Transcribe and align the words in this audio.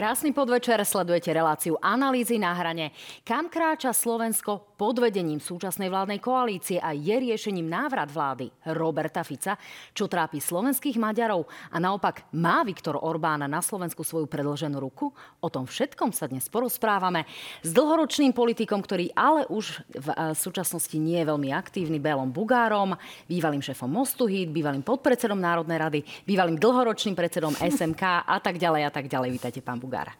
Krásny 0.00 0.32
podvečer, 0.32 0.80
sledujete 0.80 1.28
reláciu 1.28 1.76
analýzy 1.76 2.40
na 2.40 2.56
hrane. 2.56 2.88
Kam 3.20 3.52
kráča 3.52 3.92
Slovensko 3.92 4.69
pod 4.80 4.96
vedením 4.96 5.44
súčasnej 5.44 5.92
vládnej 5.92 6.24
koalície 6.24 6.80
a 6.80 6.96
je 6.96 7.12
riešením 7.12 7.68
návrat 7.68 8.08
vlády 8.08 8.48
Roberta 8.72 9.20
Fica, 9.20 9.60
čo 9.92 10.08
trápi 10.08 10.40
slovenských 10.40 10.96
Maďarov 10.96 11.44
a 11.68 11.76
naopak 11.76 12.24
má 12.32 12.64
Viktor 12.64 12.96
Orbán 12.96 13.44
na 13.44 13.60
Slovensku 13.60 14.00
svoju 14.00 14.24
predloženú 14.24 14.80
ruku? 14.80 15.12
O 15.44 15.52
tom 15.52 15.68
všetkom 15.68 16.16
sa 16.16 16.32
dnes 16.32 16.48
porozprávame 16.48 17.28
s 17.60 17.76
dlhoročným 17.76 18.32
politikom, 18.32 18.80
ktorý 18.80 19.12
ale 19.12 19.44
už 19.52 19.84
v 19.92 20.08
e, 20.16 20.32
súčasnosti 20.32 20.96
nie 20.96 21.20
je 21.20 21.28
veľmi 21.28 21.52
aktívny, 21.52 22.00
Belom 22.00 22.32
Bugárom, 22.32 22.96
bývalým 23.28 23.60
šéfom 23.60 23.92
Mostu 23.92 24.24
Hit, 24.32 24.48
bývalým 24.48 24.80
podpredsedom 24.80 25.36
Národnej 25.36 25.76
rady, 25.76 26.00
bývalým 26.24 26.56
dlhoročným 26.56 27.12
predsedom 27.12 27.52
SMK 27.52 28.24
a 28.24 28.40
tak 28.40 28.56
ďalej 28.56 28.88
a 28.88 28.90
tak 28.96 29.12
ďalej. 29.12 29.28
Vítajte, 29.28 29.60
pán 29.60 29.76
Bugára. 29.76 30.16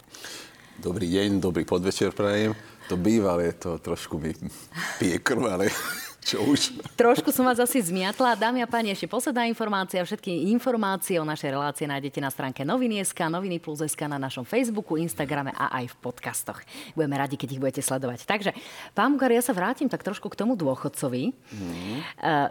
Dobrý 0.81 1.13
deň, 1.13 1.45
dobrý 1.45 1.69
podvečer 1.69 2.09
prajem. 2.17 2.57
To 2.89 2.97
bývalé, 2.97 3.53
to 3.53 3.77
trošku 3.77 4.17
mi 4.17 4.33
pije 4.97 5.21
krv, 5.21 5.45
ale 5.45 5.69
čo 6.21 6.45
už? 6.45 6.77
Trošku 7.01 7.33
som 7.33 7.49
vás 7.49 7.57
asi 7.57 7.81
zmiatla. 7.81 8.37
Dámy 8.37 8.61
a 8.61 8.69
páni, 8.69 8.93
ešte 8.93 9.09
posledná 9.09 9.49
informácia. 9.49 10.05
Všetky 10.05 10.53
informácie 10.53 11.17
o 11.17 11.25
našej 11.25 11.51
relácie 11.57 11.89
nájdete 11.89 12.21
na 12.21 12.29
stránke 12.29 12.61
Noviny.sk, 12.61 13.17
Noviny 13.27 13.57
plus.sk 13.57 14.05
na 14.05 14.21
našom 14.21 14.45
Facebooku, 14.45 15.01
Instagrame 15.01 15.57
a 15.57 15.73
aj 15.81 15.91
v 15.91 15.97
podcastoch. 15.99 16.61
Budeme 16.93 17.17
radi, 17.17 17.41
keď 17.41 17.49
ich 17.57 17.63
budete 17.63 17.83
sledovať. 17.83 18.29
Takže, 18.29 18.51
pán 18.93 19.17
Mugar, 19.17 19.33
ja 19.33 19.41
sa 19.41 19.57
vrátim 19.57 19.89
tak 19.89 20.05
trošku 20.05 20.29
k 20.29 20.37
tomu 20.37 20.61
dôchodcovi. 20.61 21.33
Mm. 21.33 21.99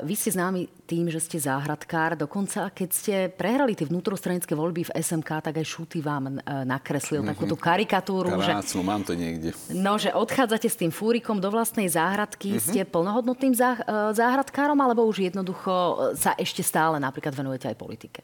Vy 0.02 0.14
ste 0.18 0.34
známi 0.34 0.66
tým, 0.90 1.06
že 1.14 1.22
ste 1.22 1.38
záhradkár. 1.38 2.18
Dokonca, 2.18 2.74
keď 2.74 2.90
ste 2.90 3.16
prehrali 3.30 3.78
tie 3.78 3.86
vnútrostranické 3.86 4.58
voľby 4.58 4.90
v 4.90 4.92
SMK, 4.98 5.30
tak 5.46 5.62
aj 5.62 5.66
Šuty 5.70 6.02
vám 6.02 6.42
e, 6.42 6.66
nakreslil 6.66 7.22
mm-hmm. 7.22 7.38
takúto 7.38 7.54
karikatúru. 7.54 8.34
Krásnu, 8.34 8.82
že, 8.82 8.88
mám 8.90 9.06
to 9.06 9.14
niekde. 9.14 9.54
No, 9.70 10.02
že 10.02 10.10
odchádzate 10.10 10.66
s 10.66 10.74
tým 10.74 10.90
fúrikom 10.90 11.38
do 11.38 11.54
vlastnej 11.54 11.86
záhradky. 11.86 12.58
Mm-hmm. 12.58 12.66
Ste 12.66 12.82
plnohodnotným 12.90 13.54
E, 13.60 14.16
záhradkárom, 14.16 14.80
alebo 14.80 15.04
už 15.06 15.28
jednoducho 15.30 15.72
e, 15.72 15.94
sa 16.16 16.34
ešte 16.40 16.64
stále 16.64 16.98
napríklad 16.98 17.36
venujete 17.36 17.68
aj 17.68 17.78
politike? 17.78 18.22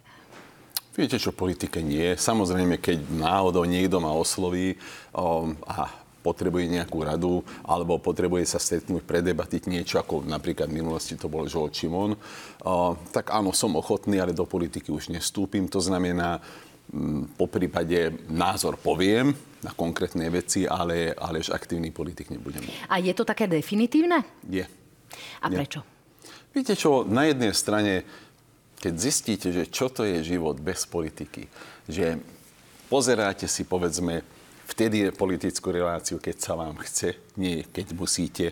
Viete, 0.95 1.19
čo 1.19 1.35
politike 1.35 1.83
nie. 1.83 2.15
Samozrejme, 2.15 2.79
keď 2.79 3.03
náhodou 3.19 3.67
niekto 3.67 3.99
ma 3.99 4.15
osloví 4.15 4.79
um, 5.11 5.51
a 5.67 5.91
potrebuje 6.23 6.71
nejakú 6.71 7.03
radu 7.03 7.43
alebo 7.67 7.99
potrebuje 7.99 8.55
sa 8.55 8.63
stretnúť, 8.63 9.03
predebatiť 9.03 9.67
niečo, 9.67 9.99
ako 9.99 10.23
napríklad 10.23 10.71
v 10.71 10.79
minulosti 10.79 11.19
to 11.19 11.27
bol 11.27 11.43
Žol 11.51 11.67
Čimon, 11.67 12.15
uh, 12.15 12.95
tak 13.11 13.35
áno, 13.35 13.51
som 13.51 13.75
ochotný, 13.75 14.23
ale 14.23 14.31
do 14.31 14.47
politiky 14.47 14.87
už 14.87 15.11
nestúpim. 15.11 15.67
To 15.67 15.83
znamená, 15.83 16.39
um, 16.95 17.27
po 17.35 17.51
prípade 17.51 18.15
názor 18.31 18.79
poviem 18.79 19.35
na 19.67 19.75
konkrétne 19.75 20.31
veci, 20.31 20.63
ale, 20.63 21.11
ale 21.11 21.43
už 21.43 21.51
aktívny 21.51 21.91
politik 21.91 22.31
nebudem. 22.31 22.63
A 22.87 23.03
je 23.03 23.11
to 23.11 23.27
také 23.27 23.51
definitívne? 23.51 24.23
Je. 24.47 24.63
A 25.41 25.47
prečo? 25.49 25.83
Viete 26.55 26.73
čo, 26.73 27.03
na 27.03 27.27
jednej 27.27 27.51
strane, 27.51 28.07
keď 28.79 28.93
zistíte, 28.95 29.49
že 29.51 29.67
čo 29.67 29.91
to 29.91 30.07
je 30.07 30.23
život 30.23 30.55
bez 30.61 30.87
politiky, 30.87 31.49
že 31.89 32.21
pozeráte 32.87 33.49
si, 33.49 33.65
povedzme, 33.67 34.23
vtedy 34.69 35.09
je 35.09 35.17
politickú 35.17 35.73
reláciu, 35.73 36.21
keď 36.21 36.35
sa 36.37 36.53
vám 36.55 36.79
chce, 36.85 37.17
nie 37.35 37.65
keď 37.65 37.87
musíte. 37.97 38.45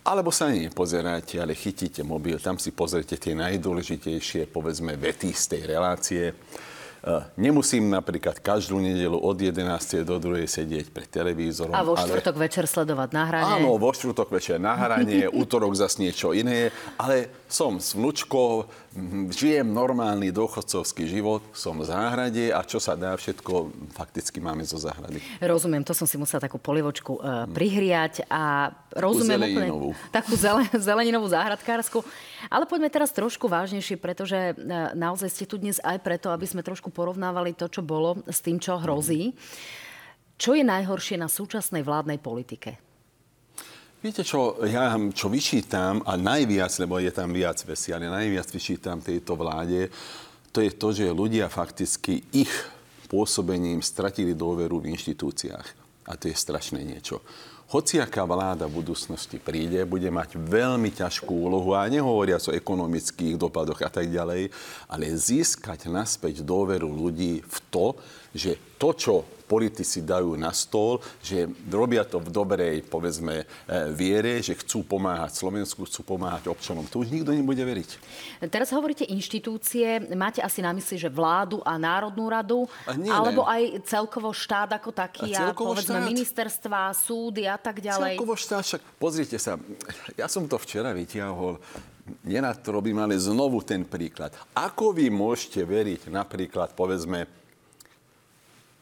Alebo 0.00 0.32
sa 0.32 0.48
nepozeráte, 0.48 1.36
ale 1.36 1.52
chytíte 1.52 2.00
mobil, 2.00 2.40
tam 2.40 2.56
si 2.56 2.72
pozrite 2.72 3.20
tie 3.20 3.36
najdôležitejšie, 3.36 4.48
povedzme, 4.48 4.96
vety 4.96 5.34
z 5.36 5.44
tej 5.56 5.62
relácie 5.68 6.24
nemusím 7.36 7.88
napríklad 7.88 8.36
každú 8.40 8.76
nedelu 8.76 9.16
od 9.16 9.36
11. 9.36 10.04
do 10.04 10.20
2. 10.20 10.44
sedieť 10.44 10.92
pred 10.92 11.08
televízorom. 11.08 11.72
A 11.72 11.80
vo 11.80 11.96
štvrtok 11.96 12.36
ale... 12.36 12.42
večer 12.44 12.64
sledovať 12.68 13.10
na 13.16 13.24
hranie. 13.24 13.54
Áno, 13.64 13.80
vo 13.80 13.90
štvrtok 13.90 14.28
večer 14.28 14.60
na 14.60 14.76
hranie, 14.76 15.24
útorok 15.42 15.72
zase 15.72 16.04
niečo 16.04 16.36
iné, 16.36 16.68
ale 17.00 17.32
som 17.48 17.80
s 17.80 17.96
vnúčkou, 17.96 18.68
žijem 19.30 19.70
normálny 19.70 20.34
dôchodcovský 20.34 21.06
život, 21.06 21.46
som 21.54 21.78
v 21.78 21.86
záhrade 21.86 22.50
a 22.50 22.66
čo 22.66 22.82
sa 22.82 22.98
dá, 22.98 23.14
všetko 23.14 23.70
fakticky 23.94 24.42
máme 24.42 24.66
zo 24.66 24.82
záhrady. 24.82 25.22
Rozumiem, 25.38 25.86
to 25.86 25.94
som 25.94 26.10
si 26.10 26.18
musela 26.18 26.42
takú 26.42 26.58
polivočku 26.58 27.22
uh, 27.22 27.46
prihriať 27.46 28.26
a 28.26 28.74
rozumiem 28.98 29.46
úplne 29.46 29.70
takú 30.10 30.34
zelen, 30.34 30.66
zeleninovú 30.90 31.30
záhradkársku. 31.30 32.02
Ale 32.50 32.66
poďme 32.66 32.90
teraz 32.90 33.14
trošku 33.14 33.46
vážnejšie, 33.46 33.94
pretože 33.94 34.58
uh, 34.58 34.90
naozaj 34.98 35.30
ste 35.30 35.44
tu 35.46 35.54
dnes 35.54 35.78
aj 35.86 36.02
preto, 36.02 36.34
aby 36.34 36.50
sme 36.50 36.66
trošku 36.66 36.90
porovnávali 36.90 37.54
to, 37.54 37.70
čo 37.70 37.86
bolo 37.86 38.18
s 38.26 38.42
tým, 38.42 38.58
čo 38.58 38.74
hrozí. 38.82 39.38
Čo 40.34 40.58
je 40.58 40.66
najhoršie 40.66 41.14
na 41.14 41.30
súčasnej 41.30 41.86
vládnej 41.86 42.18
politike? 42.18 42.89
Viete 44.00 44.24
čo, 44.24 44.56
ja 44.64 44.96
čo 45.12 45.28
vyčítam, 45.28 46.00
a 46.08 46.16
najviac, 46.16 46.72
lebo 46.80 46.96
je 46.96 47.12
tam 47.12 47.36
viac 47.36 47.60
veci, 47.68 47.92
ale 47.92 48.08
najviac 48.08 48.48
vyčítam 48.48 49.04
tejto 49.04 49.36
vláde, 49.36 49.92
to 50.50 50.64
je 50.64 50.72
to, 50.72 50.88
že 50.96 51.12
ľudia 51.12 51.52
fakticky 51.52 52.24
ich 52.32 52.50
pôsobením 53.12 53.84
stratili 53.84 54.32
dôveru 54.32 54.80
v 54.80 54.96
inštitúciách. 54.96 55.66
A 56.08 56.16
to 56.16 56.32
je 56.32 56.34
strašné 56.34 56.80
niečo 56.80 57.20
hociaká 57.70 58.26
vláda 58.26 58.66
v 58.66 58.82
budúcnosti 58.82 59.38
príde, 59.38 59.86
bude 59.86 60.10
mať 60.10 60.34
veľmi 60.34 60.90
ťažkú 60.90 61.30
úlohu, 61.30 61.78
a 61.78 61.86
nehovoria 61.86 62.42
o 62.42 62.50
ekonomických 62.50 63.38
dopadoch 63.38 63.78
a 63.86 63.90
tak 63.90 64.10
ďalej, 64.10 64.50
ale 64.90 65.06
získať 65.14 65.86
naspäť 65.86 66.42
dôveru 66.42 66.90
ľudí 66.90 67.46
v 67.46 67.56
to, 67.70 67.94
že 68.34 68.58
to, 68.74 68.90
čo 68.98 69.14
politici 69.50 70.06
dajú 70.06 70.38
na 70.38 70.54
stôl, 70.54 71.02
že 71.18 71.50
robia 71.66 72.06
to 72.06 72.22
v 72.22 72.30
dobrej, 72.30 72.86
povedzme, 72.86 73.42
e, 73.42 73.44
viere, 73.90 74.38
že 74.38 74.54
chcú 74.54 74.86
pomáhať 74.86 75.42
Slovensku, 75.42 75.82
chcú 75.90 76.06
pomáhať 76.06 76.46
občanom. 76.46 76.86
To 76.86 77.02
už 77.02 77.10
nikto 77.10 77.34
nebude 77.34 77.58
veriť. 77.58 77.90
Teraz 78.46 78.70
hovoríte 78.70 79.02
inštitúcie. 79.10 79.98
Máte 80.14 80.38
asi 80.38 80.62
na 80.62 80.70
mysli, 80.70 80.94
že 80.94 81.10
vládu 81.10 81.58
a 81.66 81.74
Národnú 81.74 82.30
radu? 82.30 82.70
A 82.86 82.94
nie, 82.94 83.10
alebo 83.10 83.42
ne. 83.42 83.50
aj 83.50 83.62
celkovo 83.90 84.30
štát 84.30 84.70
ako 84.78 84.94
taký 84.94 85.34
a, 85.34 85.50
a 85.50 85.56
povedzme 85.56 85.98
štát. 85.98 86.06
ministerstva, 86.06 86.94
súdy 86.94 87.50
a 87.50 87.58
tak 87.58 87.82
ďalej? 87.82 88.14
Celkovo 88.14 88.38
štát, 88.38 88.62
však 88.62 88.82
pozrite 89.02 89.36
sa, 89.42 89.58
ja 90.14 90.30
som 90.30 90.46
to 90.46 90.54
včera 90.62 90.94
vytiahol 90.94 91.58
nerad 92.26 92.58
to 92.62 92.74
robím, 92.74 92.98
ale 92.98 93.14
znovu 93.14 93.62
ten 93.62 93.86
príklad. 93.86 94.34
Ako 94.56 94.90
vy 94.90 95.06
môžete 95.12 95.62
veriť 95.62 96.10
napríklad, 96.10 96.74
povedzme, 96.74 97.39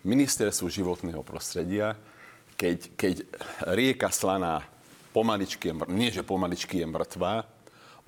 ministerstvu 0.06 0.68
životného 0.70 1.22
prostredia, 1.26 1.98
keď, 2.58 2.76
keď 2.98 3.14
rieka 3.74 4.10
Slaná 4.10 4.66
pomaličky 5.14 5.70
je, 5.70 5.74
nie 5.90 6.10
že 6.10 6.26
pomaličky 6.26 6.82
je 6.82 6.86
mŕtvá, 6.86 7.46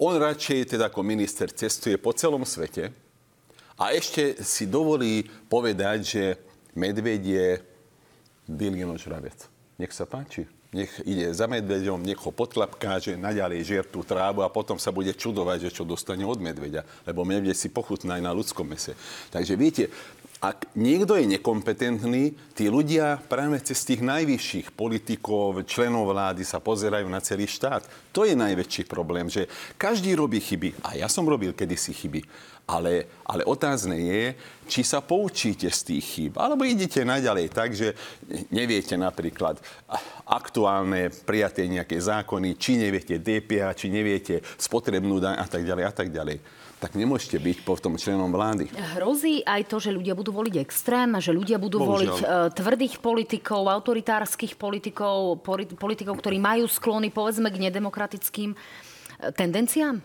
on 0.00 0.16
radšej 0.16 0.76
teda 0.76 0.88
ako 0.88 1.04
minister 1.04 1.52
cestuje 1.52 2.00
po 2.00 2.16
celom 2.16 2.42
svete 2.48 2.88
a 3.76 3.92
ešte 3.92 4.40
si 4.40 4.64
dovolí 4.64 5.28
povedať, 5.48 5.98
že 6.04 6.24
medveď 6.72 7.20
je 7.20 7.48
bilinožravec. 8.48 9.48
Nech 9.76 9.92
sa 9.92 10.04
páči. 10.04 10.48
Nech 10.70 11.02
ide 11.02 11.34
za 11.34 11.50
medveďom, 11.50 11.98
nech 11.98 12.22
ho 12.22 12.30
potlapká, 12.30 13.02
že 13.02 13.18
naďalej 13.18 13.66
žier 13.66 13.84
tú 13.90 14.06
trávu 14.06 14.46
a 14.46 14.52
potom 14.52 14.78
sa 14.78 14.94
bude 14.94 15.10
čudovať, 15.10 15.66
že 15.66 15.82
čo 15.82 15.82
dostane 15.82 16.22
od 16.22 16.38
medveďa. 16.38 16.86
Lebo 17.10 17.26
medveď 17.26 17.58
si 17.58 17.74
pochutná 17.74 18.14
aj 18.14 18.22
na 18.22 18.30
ľudskom 18.30 18.70
mese. 18.70 18.94
Takže 19.34 19.58
viete, 19.58 19.90
ak 20.40 20.72
niekto 20.72 21.20
je 21.20 21.36
nekompetentný, 21.36 22.32
tí 22.56 22.72
ľudia 22.72 23.20
práve 23.28 23.60
cez 23.60 23.84
tých 23.84 24.00
najvyšších 24.00 24.72
politikov, 24.72 25.68
členov 25.68 26.08
vlády 26.08 26.48
sa 26.48 26.56
pozerajú 26.56 27.04
na 27.12 27.20
celý 27.20 27.44
štát. 27.44 27.84
To 28.16 28.24
je 28.24 28.32
najväčší 28.32 28.88
problém, 28.88 29.28
že 29.28 29.44
každý 29.76 30.16
robí 30.16 30.40
chyby. 30.40 30.80
A 30.80 30.96
ja 30.96 31.12
som 31.12 31.28
robil 31.28 31.52
kedysi 31.52 31.92
chyby. 31.92 32.24
Ale, 32.64 33.04
ale 33.26 33.42
otázne 33.44 33.98
je, 33.98 34.24
či 34.64 34.80
sa 34.80 35.02
poučíte 35.04 35.66
z 35.66 35.80
tých 35.90 36.06
chýb, 36.06 36.32
alebo 36.38 36.62
idete 36.62 37.02
naďalej 37.02 37.50
tak, 37.50 37.74
že 37.74 37.98
neviete 38.54 38.94
napríklad 38.94 39.58
aktuálne 40.22 41.10
prijaté 41.26 41.66
nejaké 41.66 41.98
zákony, 41.98 42.54
či 42.54 42.78
neviete 42.78 43.18
DPA, 43.18 43.74
či 43.74 43.90
neviete 43.90 44.38
spotrebnú 44.54 45.18
daň 45.18 45.42
a 45.42 45.46
tak 45.50 45.66
ďalej 45.66 45.84
a 45.84 45.92
tak 45.92 46.08
ďalej 46.14 46.38
tak 46.80 46.96
nemôžete 46.96 47.36
byť 47.36 47.58
potom 47.62 48.00
členom 48.00 48.32
vlády. 48.32 48.72
Hrozí 48.96 49.44
aj 49.44 49.68
to, 49.68 49.76
že 49.76 49.92
ľudia 49.92 50.16
budú 50.16 50.32
voliť 50.32 50.54
extrém, 50.64 51.12
že 51.20 51.30
ľudia 51.36 51.60
budú 51.60 51.84
Bohužiaľ. 51.84 51.92
voliť 51.92 52.16
uh, 52.24 52.48
tvrdých 52.56 52.94
politikov, 53.04 53.68
autoritárskych 53.68 54.56
politikov, 54.56 55.44
politikov, 55.76 56.16
ktorí 56.16 56.40
majú 56.40 56.64
sklony, 56.64 57.12
povedzme, 57.12 57.52
k 57.52 57.68
nedemokratickým 57.68 58.56
uh, 58.56 58.58
tendenciám? 59.36 60.00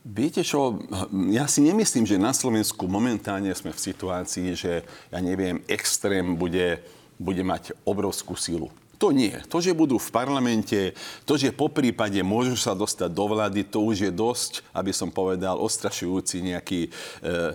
Viete 0.00 0.40
čo, 0.40 0.80
ja 1.28 1.44
si 1.44 1.60
nemyslím, 1.60 2.08
že 2.08 2.16
na 2.16 2.32
Slovensku 2.32 2.88
momentálne 2.88 3.52
sme 3.52 3.68
v 3.68 3.84
situácii, 3.84 4.56
že, 4.56 4.80
ja 5.12 5.20
neviem, 5.20 5.60
extrém 5.68 6.24
bude, 6.40 6.80
bude 7.20 7.44
mať 7.44 7.76
obrovskú 7.84 8.32
silu. 8.32 8.72
To 9.00 9.16
nie. 9.16 9.32
To, 9.48 9.64
že 9.64 9.72
budú 9.72 9.96
v 9.96 10.12
parlamente, 10.12 10.92
to, 11.24 11.40
že 11.40 11.56
po 11.56 11.72
prípade 11.72 12.20
môžu 12.20 12.52
sa 12.52 12.76
dostať 12.76 13.08
do 13.08 13.32
vlády, 13.32 13.64
to 13.64 13.80
už 13.80 13.96
je 14.04 14.12
dosť, 14.12 14.60
aby 14.76 14.92
som 14.92 15.08
povedal, 15.08 15.56
ostrašujúci 15.56 16.44
nejaký 16.44 16.80
e, 16.84 16.88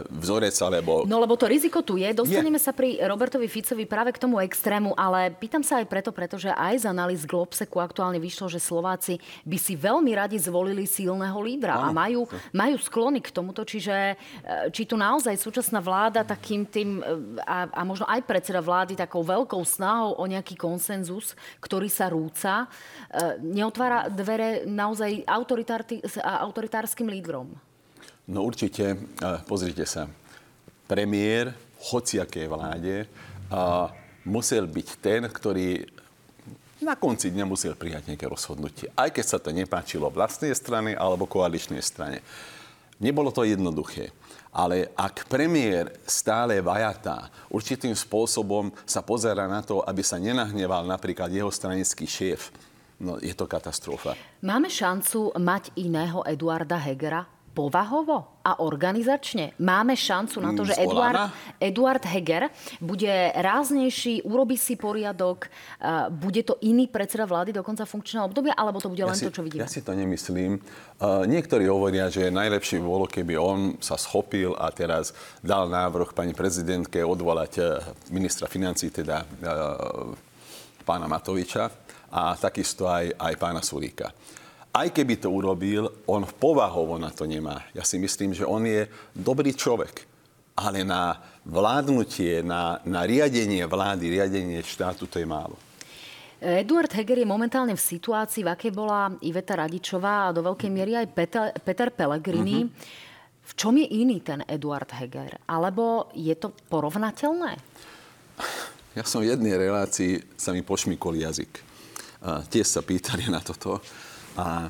vzorec, 0.09 0.57
alebo... 0.65 1.05
No 1.05 1.21
lebo 1.21 1.37
to 1.37 1.45
riziko 1.45 1.85
tu 1.85 2.01
je. 2.01 2.09
Dostaneme 2.17 2.57
je. 2.57 2.65
sa 2.65 2.73
pri 2.73 2.97
Robertovi 2.97 3.45
Ficovi 3.45 3.85
práve 3.85 4.17
k 4.17 4.25
tomu 4.25 4.41
extrému, 4.41 4.97
ale 4.97 5.37
pýtam 5.37 5.61
sa 5.61 5.77
aj 5.77 5.85
preto, 5.85 6.09
pretože 6.09 6.49
aj 6.49 6.81
z 6.81 6.85
analýz 6.89 7.29
Globseku 7.29 7.77
aktuálne 7.77 8.17
vyšlo, 8.17 8.49
že 8.49 8.57
Slováci 8.57 9.21
by 9.45 9.57
si 9.61 9.77
veľmi 9.77 10.17
radi 10.17 10.41
zvolili 10.41 10.89
silného 10.89 11.37
lídra 11.45 11.77
a 11.77 11.93
majú, 11.93 12.25
majú 12.57 12.75
sklony 12.81 13.21
k 13.21 13.29
tomuto, 13.29 13.61
čiže 13.61 13.93
e, 13.93 14.73
či 14.73 14.89
tu 14.89 14.97
naozaj 14.97 15.37
súčasná 15.37 15.77
vláda 15.77 16.25
takým 16.25 16.65
tým 16.65 17.05
e, 17.05 17.37
a, 17.45 17.69
a 17.69 17.81
možno 17.85 18.09
aj 18.09 18.25
predseda 18.25 18.65
vlády 18.65 18.97
takou 18.97 19.21
veľkou 19.21 19.61
snahou 19.61 20.17
o 20.17 20.25
nejaký 20.25 20.57
konsenzus 20.57 21.34
ktorý 21.59 21.89
sa 21.91 22.09
rúca, 22.11 22.65
e, 22.65 22.67
neotvára 23.41 24.11
dvere 24.11 24.63
naozaj 24.67 25.23
autoritárskym 26.23 27.07
lídrom? 27.09 27.53
No 28.25 28.41
určite, 28.41 28.97
pozrite 29.45 29.85
sa, 29.85 30.09
premiér 30.89 31.53
hociaké 31.93 32.49
vláde 32.49 33.05
musel 34.25 34.65
byť 34.65 34.87
ten, 34.97 35.21
ktorý 35.29 35.85
na 36.81 36.97
konci 36.99 37.31
dňa 37.31 37.45
musel 37.47 37.73
prijať 37.73 38.11
nejaké 38.11 38.27
rozhodnutie. 38.27 38.91
Aj 38.93 39.07
keď 39.09 39.25
sa 39.25 39.39
to 39.39 39.49
nepáčilo 39.49 40.11
vlastnej 40.11 40.51
strany 40.51 40.91
alebo 40.93 41.25
koaličnej 41.25 41.79
strane. 41.79 42.19
Nebolo 42.99 43.31
to 43.31 43.47
jednoduché. 43.47 44.11
Ale 44.55 44.95
ak 44.95 45.27
premiér 45.27 45.91
stále 46.07 46.63
vajatá, 46.63 47.27
určitým 47.51 47.91
spôsobom 47.91 48.71
sa 48.87 49.03
pozera 49.03 49.51
na 49.51 49.59
to, 49.59 49.83
aby 49.83 49.99
sa 49.99 50.15
nenahneval 50.15 50.87
napríklad 50.87 51.27
jeho 51.27 51.51
stranický 51.51 52.07
šéf, 52.07 52.55
no 53.03 53.19
je 53.19 53.35
to 53.35 53.51
katastrofa. 53.51 54.15
Máme 54.39 54.71
šancu 54.71 55.35
mať 55.35 55.75
iného 55.75 56.23
Eduarda 56.23 56.79
Hegera? 56.79 57.34
Povahovo 57.55 58.43
a 58.43 58.59
organizačne 58.59 59.55
máme 59.63 59.95
šancu 59.95 60.43
na 60.43 60.51
to, 60.51 60.67
že 60.67 60.75
Eduard, 60.75 61.31
Eduard 61.57 62.03
Heger 62.03 62.51
bude 62.83 63.31
ráznejší, 63.31 64.27
urobí 64.27 64.59
si 64.59 64.75
poriadok, 64.75 65.47
uh, 65.47 66.11
bude 66.11 66.43
to 66.43 66.59
iný 66.67 66.91
predseda 66.91 67.23
vlády 67.23 67.55
do 67.55 67.63
konca 67.63 67.87
funkčného 67.87 68.27
obdobia, 68.27 68.53
alebo 68.53 68.83
to 68.83 68.91
bude 68.91 69.01
len 69.07 69.15
ja 69.15 69.17
si, 69.17 69.25
to, 69.25 69.39
čo 69.39 69.41
vidíme? 69.47 69.63
Ja 69.63 69.71
si 69.71 69.81
to 69.81 69.95
nemyslím. 69.95 70.59
Uh, 70.99 71.23
niektorí 71.23 71.65
hovoria, 71.71 72.11
že 72.11 72.27
najlepšie 72.27 72.83
bolo, 72.83 73.07
keby 73.07 73.39
on 73.39 73.79
sa 73.79 73.95
schopil 73.95 74.51
a 74.59 74.67
teraz 74.75 75.15
dal 75.39 75.71
návrh 75.71 76.11
pani 76.11 76.35
prezidentke 76.35 76.99
odvolať 77.01 77.51
uh, 77.63 77.79
ministra 78.11 78.51
financí, 78.51 78.91
teda 78.91 79.23
uh, 79.23 80.11
pána 80.83 81.07
Matoviča 81.07 81.71
a 82.11 82.37
takisto 82.37 82.85
aj, 82.85 83.15
aj 83.15 83.33
pána 83.39 83.63
Sulíka 83.63 84.13
aj 84.75 84.91
keby 84.91 85.15
to 85.15 85.31
urobil, 85.31 85.87
on 86.03 86.27
povahovo 86.27 86.99
na 86.99 87.07
to 87.07 87.23
nemá. 87.23 87.63
Ja 87.71 87.87
si 87.87 87.95
myslím, 87.95 88.35
že 88.35 88.43
on 88.43 88.67
je 88.67 88.91
dobrý 89.15 89.55
človek. 89.55 90.03
Ale 90.55 90.83
na 90.83 91.15
vládnutie, 91.47 92.43
na, 92.43 92.79
na 92.83 93.03
riadenie 93.07 93.63
vlády, 93.67 94.07
riadenie 94.07 94.59
štátu, 94.63 95.07
to 95.07 95.19
je 95.19 95.27
málo. 95.27 95.55
Eduard 96.39 96.91
Heger 96.91 97.23
je 97.23 97.27
momentálne 97.27 97.71
v 97.71 97.79
situácii, 97.79 98.43
v 98.43 98.51
akej 98.51 98.71
bola 98.75 99.15
Iveta 99.23 99.55
Radičová 99.55 100.29
a 100.29 100.35
do 100.35 100.43
veľkej 100.43 100.71
miery 100.71 100.93
aj 100.99 101.07
Peter, 101.15 101.45
Peter 101.63 101.89
Pellegrini. 101.91 102.67
Mm-hmm. 102.67 103.13
V 103.45 103.51
čom 103.55 103.73
je 103.79 103.87
iný 103.87 104.19
ten 104.19 104.43
Eduard 104.43 104.89
Heger? 104.91 105.39
Alebo 105.47 106.11
je 106.11 106.35
to 106.35 106.51
porovnateľné? 106.67 107.55
Ja 108.95 109.03
som 109.07 109.23
v 109.23 109.31
jednej 109.31 109.55
relácii, 109.55 110.35
sa 110.35 110.51
mi 110.51 110.63
pošmikol 110.63 111.19
jazyk. 111.19 111.63
A 112.25 112.43
tiež 112.47 112.67
sa 112.67 112.81
pýtali 112.83 113.27
na 113.31 113.39
toto. 113.39 113.79
A 114.35 114.67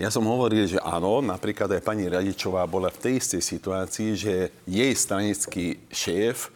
ja 0.00 0.08
som 0.08 0.24
hovoril, 0.24 0.64
že 0.64 0.80
áno, 0.80 1.20
napríklad 1.20 1.68
aj 1.76 1.84
pani 1.84 2.08
Radičová 2.08 2.64
bola 2.64 2.88
v 2.88 3.00
tej 3.00 3.12
istej 3.20 3.42
situácii, 3.44 4.10
že 4.16 4.34
jej 4.64 4.92
stranický 4.96 5.76
šéf 5.92 6.52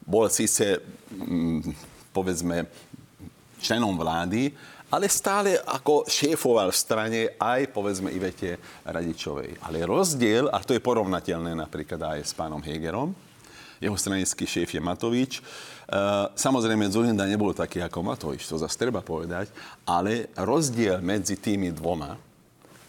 bol 0.00 0.28
síce, 0.32 0.80
mm, 1.12 1.60
povedzme, 2.14 2.64
členom 3.60 3.96
vlády, 3.96 4.54
ale 4.86 5.10
stále 5.10 5.58
ako 5.66 6.06
šéfoval 6.06 6.70
v 6.70 6.78
strane 6.78 7.20
aj, 7.36 7.74
povedzme, 7.74 8.14
Ivete 8.14 8.56
Radičovej. 8.86 9.58
Ale 9.66 9.82
rozdiel, 9.82 10.46
a 10.46 10.62
to 10.62 10.72
je 10.72 10.84
porovnateľné 10.84 11.58
napríklad 11.58 11.98
aj 12.16 12.20
s 12.22 12.32
pánom 12.32 12.62
Hegerom, 12.62 13.10
jeho 13.76 13.96
stranický 13.98 14.48
šéf 14.48 14.72
je 14.72 14.80
Matovič. 14.80 15.44
E, 15.86 15.98
samozrejme, 16.34 16.90
Zurinda 16.90 17.22
nebol 17.30 17.54
taký 17.54 17.78
ako 17.78 18.02
Matovič, 18.02 18.42
to 18.42 18.58
zase 18.58 18.74
treba 18.74 19.06
povedať, 19.06 19.54
ale 19.86 20.34
rozdiel 20.34 20.98
medzi 20.98 21.38
tými 21.38 21.70
dvoma, 21.70 22.18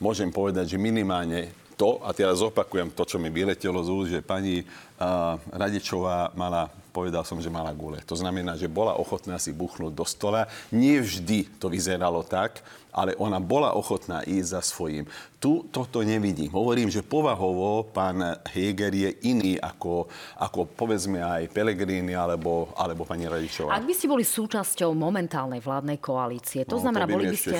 môžem 0.01 0.33
povedať, 0.33 0.73
že 0.73 0.81
minimálne 0.81 1.53
to, 1.77 2.01
a 2.01 2.09
teraz 2.09 2.41
opakujem 2.41 2.89
to, 2.89 3.05
čo 3.05 3.21
mi 3.21 3.29
vyletelo 3.29 3.85
z 3.85 3.89
úst, 3.94 4.09
že 4.09 4.25
pani 4.25 4.65
uh, 4.65 5.38
Radičová 5.53 6.33
mala, 6.33 6.74
povedal 6.98 7.22
som, 7.22 7.38
že 7.38 7.54
mala 7.54 7.70
gule. 7.77 8.01
To 8.10 8.18
znamená, 8.18 8.58
že 8.58 8.66
bola 8.66 8.98
ochotná 8.98 9.38
si 9.38 9.54
buchnúť 9.54 9.94
do 9.94 10.01
stola. 10.01 10.50
Nie 10.74 11.06
vždy 11.06 11.62
to 11.62 11.70
vyzeralo 11.70 12.25
tak, 12.25 12.66
ale 12.89 13.13
ona 13.22 13.38
bola 13.38 13.77
ochotná 13.77 14.25
ísť 14.25 14.58
za 14.58 14.62
svojím. 14.66 15.06
Tu 15.38 15.62
toto 15.70 16.01
nevidím. 16.01 16.50
Hovorím, 16.50 16.89
že 16.89 17.06
povahovo 17.06 17.86
pán 17.86 18.42
Heger 18.50 18.89
je 18.89 19.13
iný 19.30 19.62
ako, 19.62 20.10
ako 20.42 20.66
povedzme 20.74 21.22
aj 21.22 21.54
Pelegrini 21.54 22.18
alebo, 22.18 22.74
alebo 22.74 23.06
pani 23.06 23.30
Radičová. 23.30 23.77
Ak 23.77 23.86
by 23.86 23.94
ste 23.94 24.10
boli 24.10 24.25
súčasťou 24.25 24.98
momentálnej 24.98 25.62
vládnej 25.62 26.01
koalície, 26.01 26.66
to 26.66 26.82
no, 26.82 26.89
znamená, 26.89 27.06
to 27.06 27.13
by 27.13 27.16
boli 27.22 27.25
by 27.30 27.38
ste, 27.38 27.58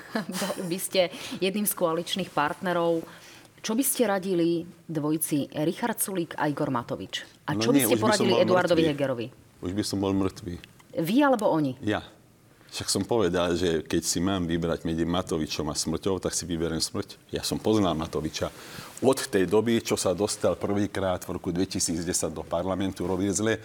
boli 0.40 0.64
by 0.64 0.78
ste 0.80 1.00
jedným 1.44 1.68
z 1.68 1.74
koaličných 1.76 2.32
partnerov, 2.32 3.04
čo 3.62 3.72
by 3.74 3.84
ste 3.84 4.06
radili 4.06 4.66
dvojici 4.86 5.50
Richard 5.64 5.98
Sulík 5.98 6.38
a 6.38 6.46
Igor 6.46 6.70
Matovič? 6.70 7.26
A 7.48 7.54
no 7.56 7.62
čo 7.62 7.70
no 7.70 7.78
nie, 7.78 7.84
by 7.84 7.94
ste 7.94 7.96
poradili 7.98 8.32
by 8.34 8.42
Eduardovi 8.44 8.82
mŕtvý. 8.82 8.92
Hegerovi? 8.94 9.26
Už 9.62 9.72
by 9.74 9.82
som 9.84 9.98
bol 9.98 10.12
mŕtvý. 10.14 10.54
Vy 10.98 11.16
alebo 11.22 11.50
oni? 11.50 11.78
Ja. 11.82 12.02
Však 12.68 12.88
som 12.92 13.00
povedal, 13.08 13.56
že 13.56 13.80
keď 13.80 14.02
si 14.04 14.20
mám 14.20 14.44
vybrať 14.44 14.84
medzi 14.84 15.08
Matovičom 15.08 15.72
a 15.72 15.74
smrťou, 15.74 16.20
tak 16.20 16.36
si 16.36 16.44
vyberiem 16.44 16.84
smrť. 16.84 17.16
Ja 17.32 17.40
som 17.40 17.56
poznal 17.56 17.96
Matoviča. 17.96 18.52
Od 19.00 19.16
tej 19.16 19.48
doby, 19.48 19.80
čo 19.80 19.96
sa 19.96 20.12
dostal 20.12 20.52
prvýkrát 20.52 21.24
v 21.24 21.40
roku 21.40 21.48
2010 21.48 22.04
do 22.28 22.44
parlamentu, 22.44 23.08
robil 23.08 23.32
zle. 23.32 23.56
E, 23.56 23.60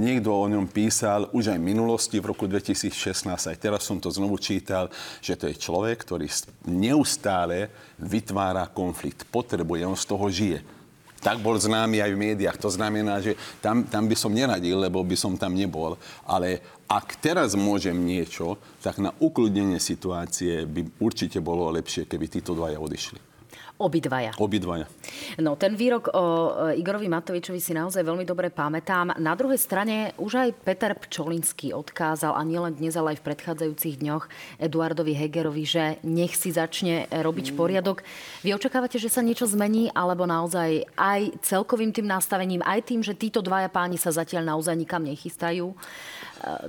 niekto 0.00 0.32
o 0.32 0.48
ňom 0.48 0.64
písal 0.64 1.28
už 1.36 1.52
aj 1.52 1.58
v 1.60 1.68
minulosti, 1.76 2.16
v 2.24 2.32
roku 2.32 2.48
2016, 2.48 3.52
aj 3.52 3.58
teraz 3.60 3.84
som 3.84 4.00
to 4.00 4.08
znovu 4.08 4.40
čítal, 4.40 4.88
že 5.20 5.36
to 5.36 5.52
je 5.52 5.58
človek, 5.58 6.00
ktorý 6.00 6.24
neustále 6.64 7.68
vytvára 8.00 8.64
konflikt. 8.72 9.28
Potrebuje, 9.28 9.84
on 9.84 9.98
z 9.98 10.08
toho 10.08 10.26
žije 10.32 10.81
tak 11.22 11.38
bol 11.38 11.54
známy 11.54 12.02
aj 12.02 12.10
v 12.12 12.22
médiách. 12.34 12.58
To 12.58 12.68
znamená, 12.68 13.22
že 13.22 13.38
tam, 13.62 13.86
tam 13.86 14.10
by 14.10 14.16
som 14.18 14.34
neradil, 14.34 14.82
lebo 14.82 15.00
by 15.06 15.14
som 15.14 15.38
tam 15.38 15.54
nebol. 15.54 15.94
Ale 16.26 16.58
ak 16.90 17.22
teraz 17.22 17.54
môžem 17.54 17.94
niečo, 17.94 18.58
tak 18.82 18.98
na 18.98 19.14
ukludnenie 19.22 19.78
situácie 19.78 20.66
by 20.66 20.98
určite 20.98 21.38
bolo 21.38 21.70
lepšie, 21.70 22.10
keby 22.10 22.26
títo 22.26 22.52
dvaja 22.58 22.82
odišli. 22.82 23.31
Obidvaja. 23.82 24.30
Obidvaja. 24.38 24.86
No, 25.42 25.58
ten 25.58 25.74
výrok 25.74 26.14
o 26.14 26.24
Igorovi 26.70 27.10
Matovičovi 27.10 27.58
si 27.58 27.74
naozaj 27.74 28.06
veľmi 28.06 28.22
dobre 28.22 28.46
pamätám. 28.46 29.18
Na 29.18 29.34
druhej 29.34 29.58
strane 29.58 30.14
už 30.22 30.38
aj 30.38 30.50
Peter 30.62 30.94
Pčolinský 30.94 31.74
odkázal, 31.74 32.38
a 32.38 32.42
nielen 32.46 32.78
dnes, 32.78 32.94
ale 32.94 33.18
aj 33.18 33.18
v 33.18 33.26
predchádzajúcich 33.26 33.98
dňoch, 33.98 34.24
Eduardovi 34.62 35.18
Hegerovi, 35.18 35.66
že 35.66 35.98
nech 36.06 36.38
si 36.38 36.54
začne 36.54 37.10
robiť 37.10 37.50
mm. 37.50 37.56
poriadok. 37.58 38.06
Vy 38.46 38.54
očakávate, 38.54 39.02
že 39.02 39.10
sa 39.10 39.18
niečo 39.18 39.50
zmení, 39.50 39.90
alebo 39.90 40.30
naozaj 40.30 40.86
aj 40.94 41.42
celkovým 41.42 41.90
tým 41.90 42.06
nastavením, 42.06 42.62
aj 42.62 42.86
tým, 42.86 43.02
že 43.02 43.18
títo 43.18 43.42
dvaja 43.42 43.66
páni 43.66 43.98
sa 43.98 44.14
zatiaľ 44.14 44.54
naozaj 44.54 44.78
nikam 44.78 45.02
nechystajú, 45.02 45.74
e, 45.74 45.76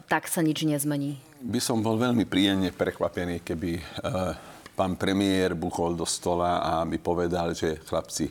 tak 0.09 0.25
sa 0.25 0.41
nič 0.41 0.65
nezmení? 0.65 1.21
By 1.45 1.61
som 1.61 1.85
bol 1.85 2.01
veľmi 2.01 2.25
príjemne 2.25 2.73
prekvapený, 2.73 3.45
keby 3.45 3.77
uh 4.01 4.52
pán 4.73 4.97
premiér 4.97 5.53
buchol 5.53 5.93
do 5.93 6.05
stola 6.05 6.61
a 6.61 6.71
mi 6.85 6.97
povedal, 6.97 7.53
že 7.53 7.81
chlapci, 7.85 8.29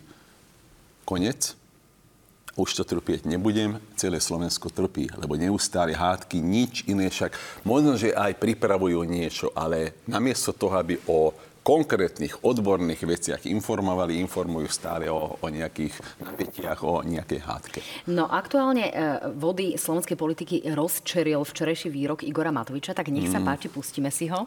konec, 1.07 1.55
už 2.53 2.69
to 2.77 2.85
trpieť 2.85 3.25
nebudem, 3.25 3.81
celé 3.97 4.21
Slovensko 4.21 4.69
trpí, 4.69 5.09
lebo 5.17 5.41
neustále 5.41 5.97
hádky, 5.97 6.37
nič 6.37 6.85
iné 6.85 7.09
však. 7.09 7.33
Možno, 7.65 7.97
že 7.97 8.13
aj 8.13 8.37
pripravujú 8.37 9.01
niečo, 9.09 9.49
ale 9.57 10.05
namiesto 10.05 10.53
toho, 10.53 10.77
aby 10.77 11.01
o 11.09 11.33
konkrétnych 11.63 12.43
odborných 12.43 13.07
veciach 13.07 13.41
informovali, 13.47 14.19
informujú 14.19 14.67
stále 14.67 15.07
o, 15.07 15.39
o 15.39 15.47
nejakých 15.47 15.95
napätiach, 16.19 16.83
o 16.83 17.07
nejakej 17.07 17.41
hádke. 17.41 17.81
No 18.11 18.27
aktuálne 18.27 18.91
e, 18.91 18.95
vody 19.39 19.79
slovenskej 19.79 20.19
politiky 20.19 20.57
rozčeril 20.75 21.47
včerajší 21.47 21.89
výrok 21.89 22.27
Igora 22.27 22.51
Matoviča, 22.51 22.99
tak 22.99 23.15
nech 23.15 23.31
sa 23.31 23.39
mm. 23.39 23.47
páči, 23.47 23.71
pustíme 23.71 24.11
si 24.11 24.27
ho. 24.27 24.43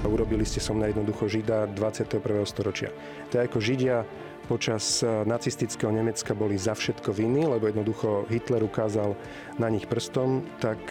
Urobili 0.00 0.42
ste 0.42 0.58
som 0.58 0.74
na 0.74 0.90
jednoducho 0.90 1.30
Žida 1.30 1.70
21. 1.70 2.18
storočia. 2.42 2.90
To 3.30 3.38
je 3.38 3.46
ako 3.46 3.58
Židia 3.62 4.02
počas 4.50 5.06
nacistického 5.06 5.94
Nemecka 5.94 6.34
boli 6.34 6.58
za 6.58 6.74
všetko 6.74 7.14
viny, 7.14 7.46
lebo 7.46 7.70
jednoducho 7.70 8.26
Hitler 8.26 8.66
ukázal 8.66 9.14
na 9.62 9.70
nich 9.70 9.86
prstom, 9.86 10.42
tak 10.58 10.82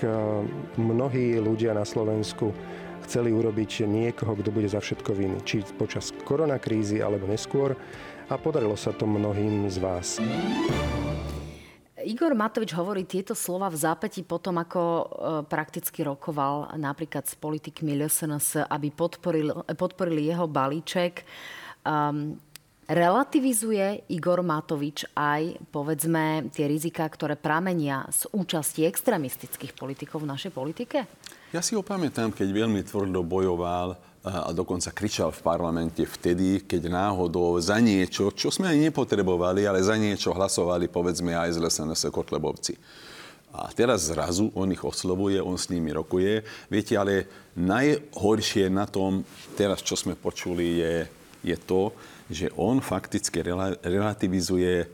mnohí 0.80 1.36
ľudia 1.36 1.76
na 1.76 1.84
Slovensku 1.84 2.56
chceli 3.04 3.36
urobiť 3.36 3.84
niekoho, 3.84 4.40
kto 4.40 4.56
bude 4.56 4.72
za 4.72 4.80
všetko 4.80 5.12
viny. 5.12 5.44
Či 5.44 5.68
počas 5.76 6.16
koronakrízy, 6.24 7.04
alebo 7.04 7.28
neskôr. 7.28 7.76
A 8.30 8.40
podarilo 8.40 8.80
sa 8.80 8.96
to 8.96 9.04
mnohým 9.04 9.68
z 9.68 9.78
vás. 9.84 10.08
Igor 12.06 12.32
Matovič 12.32 12.72
hovorí 12.76 13.04
tieto 13.04 13.36
slova 13.36 13.68
v 13.68 13.80
zápäti 13.80 14.24
potom, 14.24 14.56
ako 14.60 14.82
e, 14.82 15.04
prakticky 15.48 16.06
rokoval 16.06 16.76
napríklad 16.80 17.28
s 17.28 17.36
politikmi 17.36 17.98
LSNS, 18.00 18.70
aby 18.72 18.88
podporil, 18.94 19.68
podporili 19.76 20.32
jeho 20.32 20.48
balíček. 20.48 21.28
Um, 21.84 22.36
relativizuje 22.90 24.10
Igor 24.10 24.42
Matovič 24.42 25.06
aj, 25.14 25.62
povedzme, 25.70 26.50
tie 26.50 26.66
rizika, 26.66 27.06
ktoré 27.06 27.38
pramenia 27.38 28.10
z 28.10 28.26
účasti 28.34 28.84
extremistických 28.90 29.78
politikov 29.78 30.26
v 30.26 30.32
našej 30.34 30.52
politike? 30.52 31.06
Ja 31.54 31.62
si 31.62 31.78
ho 31.78 31.86
pamätám, 31.86 32.34
keď 32.34 32.48
veľmi 32.50 32.82
tvrdo 32.82 33.22
bojoval 33.22 34.09
a 34.20 34.52
dokonca 34.52 34.92
kričal 34.92 35.32
v 35.32 35.40
parlamente 35.40 36.04
vtedy, 36.04 36.68
keď 36.68 36.92
náhodou 36.92 37.56
za 37.64 37.80
niečo, 37.80 38.36
čo 38.36 38.52
sme 38.52 38.68
ani 38.68 38.92
nepotrebovali, 38.92 39.64
ale 39.64 39.80
za 39.80 39.96
niečo 39.96 40.36
hlasovali, 40.36 40.92
povedzme, 40.92 41.32
aj 41.32 41.56
z 41.56 41.58
SNS 41.64 42.12
Kotlebovci. 42.12 42.76
A 43.56 43.72
teraz 43.72 44.12
zrazu 44.12 44.52
on 44.60 44.70
ich 44.76 44.84
oslovuje, 44.84 45.40
on 45.40 45.56
s 45.56 45.72
nimi 45.72 45.96
rokuje. 45.96 46.44
Viete, 46.68 47.00
ale 47.00 47.32
najhoršie 47.56 48.68
na 48.68 48.86
tom, 48.86 49.24
teraz 49.56 49.80
čo 49.82 49.96
sme 49.96 50.20
počuli, 50.20 50.84
je, 50.84 50.96
je 51.42 51.58
to, 51.58 51.96
že 52.28 52.52
on 52.60 52.84
fakticky 52.84 53.40
relativizuje 53.82 54.86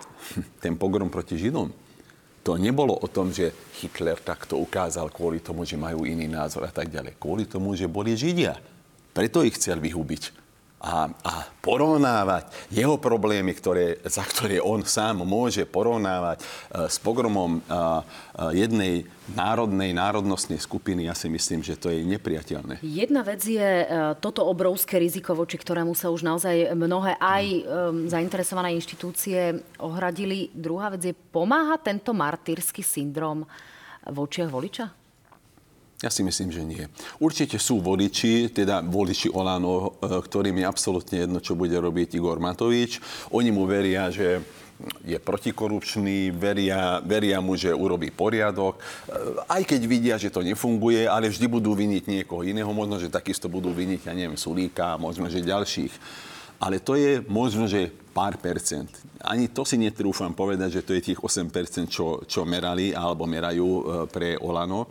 ten 0.62 0.74
pogrom 0.74 1.08
proti 1.14 1.38
Židom 1.38 1.83
to 2.44 2.60
nebolo 2.60 2.92
o 2.92 3.08
tom, 3.08 3.32
že 3.32 3.56
Hitler 3.80 4.20
takto 4.20 4.60
ukázal 4.60 5.08
kvôli 5.08 5.40
tomu, 5.40 5.64
že 5.64 5.80
majú 5.80 6.04
iný 6.04 6.28
názor 6.28 6.68
a 6.68 6.72
tak 6.72 6.92
ďalej. 6.92 7.16
Kvôli 7.16 7.48
tomu, 7.48 7.72
že 7.72 7.88
boli 7.88 8.12
Židia. 8.12 8.60
Preto 9.16 9.40
ich 9.40 9.56
chcel 9.56 9.80
vyhubiť 9.80 10.43
a, 10.84 11.08
a 11.08 11.32
porovnávať 11.64 12.52
jeho 12.68 13.00
problémy, 13.00 13.56
ktoré, 13.56 13.96
za 14.04 14.20
ktoré 14.20 14.60
on 14.60 14.84
sám 14.84 15.24
môže 15.24 15.64
porovnávať 15.64 16.44
uh, 16.44 16.84
s 16.92 17.00
pogromom 17.00 17.64
uh, 17.64 18.04
uh, 18.36 18.52
jednej 18.52 19.08
národnej, 19.32 19.96
národnostnej 19.96 20.60
skupiny, 20.60 21.08
ja 21.08 21.16
si 21.16 21.32
myslím, 21.32 21.64
že 21.64 21.80
to 21.80 21.88
je 21.88 22.04
nepriateľné. 22.04 22.84
Jedna 22.84 23.24
vec 23.24 23.40
je 23.40 23.88
toto 24.20 24.44
obrovské 24.44 25.00
riziko, 25.00 25.32
voči 25.32 25.56
ktorému 25.56 25.96
sa 25.96 26.12
už 26.12 26.28
naozaj 26.28 26.76
mnohé 26.76 27.16
aj 27.16 27.44
um, 27.48 27.64
zainteresované 28.04 28.76
inštitúcie 28.76 29.64
ohradili. 29.80 30.52
Druhá 30.52 30.92
vec 30.92 31.08
je, 31.08 31.16
pomáha 31.16 31.80
tento 31.80 32.12
martýrsky 32.12 32.84
syndrom 32.84 33.48
v 34.04 34.16
očiach 34.20 34.52
voliča? 34.52 35.03
Ja 36.04 36.12
si 36.12 36.20
myslím, 36.20 36.52
že 36.52 36.60
nie. 36.60 36.84
Určite 37.16 37.56
sú 37.56 37.80
voliči, 37.80 38.52
teda 38.52 38.84
voliči 38.84 39.32
Olano, 39.32 39.96
e, 39.96 40.20
ktorým 40.20 40.60
je 40.60 40.68
absolútne 40.68 41.16
jedno, 41.24 41.40
čo 41.40 41.56
bude 41.56 41.72
robiť 41.80 42.20
Igor 42.20 42.36
Matovič. 42.44 43.00
Oni 43.32 43.48
mu 43.48 43.64
veria, 43.64 44.12
že 44.12 44.44
je 45.00 45.16
protikorupčný, 45.16 46.28
veria, 46.36 47.00
veria 47.00 47.40
mu, 47.40 47.56
že 47.56 47.72
urobí 47.72 48.12
poriadok. 48.12 48.76
E, 48.76 48.80
aj 49.48 49.64
keď 49.64 49.80
vidia, 49.88 50.20
že 50.20 50.28
to 50.28 50.44
nefunguje, 50.44 51.08
ale 51.08 51.32
vždy 51.32 51.48
budú 51.48 51.72
viniť 51.72 52.04
niekoho 52.20 52.44
iného. 52.44 52.68
Možno, 52.68 53.00
že 53.00 53.08
takisto 53.08 53.48
budú 53.48 53.72
viniť, 53.72 54.04
ja 54.04 54.12
neviem, 54.12 54.36
Sulíka, 54.36 55.00
možno, 55.00 55.32
že 55.32 55.40
ďalších. 55.40 55.96
Ale 56.60 56.80
to 56.80 56.94
je 56.94 57.22
možno, 57.26 57.66
že 57.66 57.90
pár 58.14 58.38
percent. 58.38 58.88
Ani 59.24 59.50
to 59.50 59.66
si 59.66 59.74
netrúfam 59.80 60.30
povedať, 60.30 60.80
že 60.80 60.84
to 60.86 60.92
je 60.94 61.12
tých 61.12 61.20
8 61.20 61.50
percent, 61.50 61.88
čo, 61.90 62.22
čo 62.28 62.46
merali 62.46 62.94
alebo 62.94 63.26
merajú 63.26 63.68
e, 63.68 63.82
pre 64.06 64.38
Olano 64.38 64.86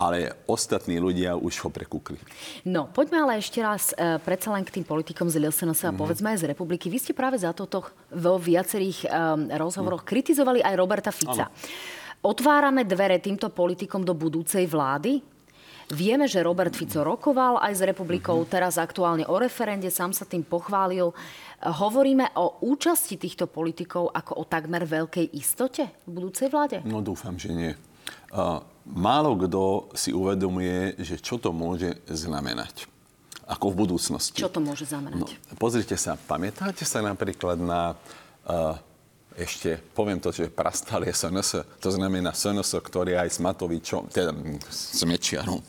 ale 0.00 0.48
ostatní 0.48 0.96
ľudia 0.96 1.36
už 1.36 1.60
ho 1.60 1.68
prekúkli. 1.68 2.16
No, 2.64 2.88
poďme 2.88 3.20
ale 3.20 3.36
ešte 3.36 3.60
raz 3.60 3.92
e, 3.92 4.16
predsa 4.24 4.48
len 4.48 4.64
k 4.64 4.80
tým 4.80 4.84
politikom 4.88 5.28
z 5.28 5.36
LSNS 5.36 5.60
a 5.60 5.92
mm-hmm. 5.92 6.00
povedzme 6.00 6.32
aj 6.32 6.40
z 6.40 6.48
republiky. 6.48 6.88
Vy 6.88 6.98
ste 7.04 7.12
práve 7.12 7.36
za 7.36 7.52
toto 7.52 7.84
vo 8.08 8.40
viacerých 8.40 9.04
e, 9.04 9.08
rozhovoroch 9.60 10.00
mm. 10.00 10.08
kritizovali 10.08 10.64
aj 10.64 10.74
Roberta 10.80 11.12
Fica. 11.12 11.52
Ano. 11.52 11.52
Otvárame 12.24 12.88
dvere 12.88 13.20
týmto 13.20 13.52
politikom 13.52 14.00
do 14.00 14.16
budúcej 14.16 14.64
vlády? 14.64 15.20
Vieme, 15.90 16.30
že 16.30 16.46
Robert 16.46 16.70
Fico 16.70 17.02
rokoval 17.02 17.58
aj 17.58 17.72
s 17.74 17.82
republikou, 17.82 18.38
mm-hmm. 18.38 18.54
teraz 18.54 18.78
aktuálne 18.78 19.26
o 19.26 19.34
referende, 19.34 19.90
sám 19.90 20.14
sa 20.14 20.22
tým 20.22 20.46
pochválil. 20.46 21.10
Hovoríme 21.60 22.30
o 22.38 22.62
účasti 22.62 23.18
týchto 23.18 23.50
politikov 23.50 24.14
ako 24.14 24.38
o 24.38 24.44
takmer 24.46 24.86
veľkej 24.86 25.34
istote 25.34 25.90
v 26.06 26.10
budúcej 26.14 26.46
vláde? 26.46 26.78
No 26.86 27.02
dúfam, 27.02 27.34
že 27.34 27.50
nie. 27.50 27.72
Málo 28.86 29.34
kto 29.34 29.90
si 29.98 30.14
uvedomuje, 30.14 30.94
že 31.02 31.18
čo 31.18 31.42
to 31.42 31.50
môže 31.50 31.98
znamenať. 32.06 32.86
Ako 33.50 33.74
v 33.74 33.82
budúcnosti. 33.82 34.38
Čo 34.38 34.46
to 34.46 34.62
môže 34.62 34.86
znamenať? 34.86 35.26
No, 35.26 35.58
pozrite 35.58 35.98
sa, 35.98 36.14
pamätáte 36.14 36.86
sa 36.86 37.02
napríklad 37.02 37.58
na 37.58 37.98
uh, 38.46 38.78
ešte, 39.38 39.78
poviem 39.94 40.18
to, 40.18 40.34
že 40.34 40.50
prastal 40.50 41.06
je 41.06 41.14
SNS, 41.14 41.80
to 41.80 41.90
znamená 41.94 42.34
SNS, 42.34 42.82
ktorý 42.82 43.16
aj 43.16 43.28
s 43.30 43.38
Matovičom, 43.38 44.10
teda 44.10 44.34
s 44.68 45.02
Mečiarom, 45.06 45.62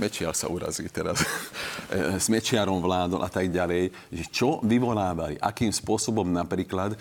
Mečiar 0.00 0.32
sa 0.32 0.48
urazí 0.48 0.88
teraz, 0.88 1.20
s 2.22 2.26
Mečiarom 2.32 2.80
vládol 2.80 3.20
a 3.20 3.28
tak 3.28 3.52
ďalej, 3.52 3.92
že 4.08 4.24
čo 4.32 4.58
vyvolávali, 4.64 5.36
akým 5.36 5.72
spôsobom 5.72 6.24
napríklad 6.24 6.96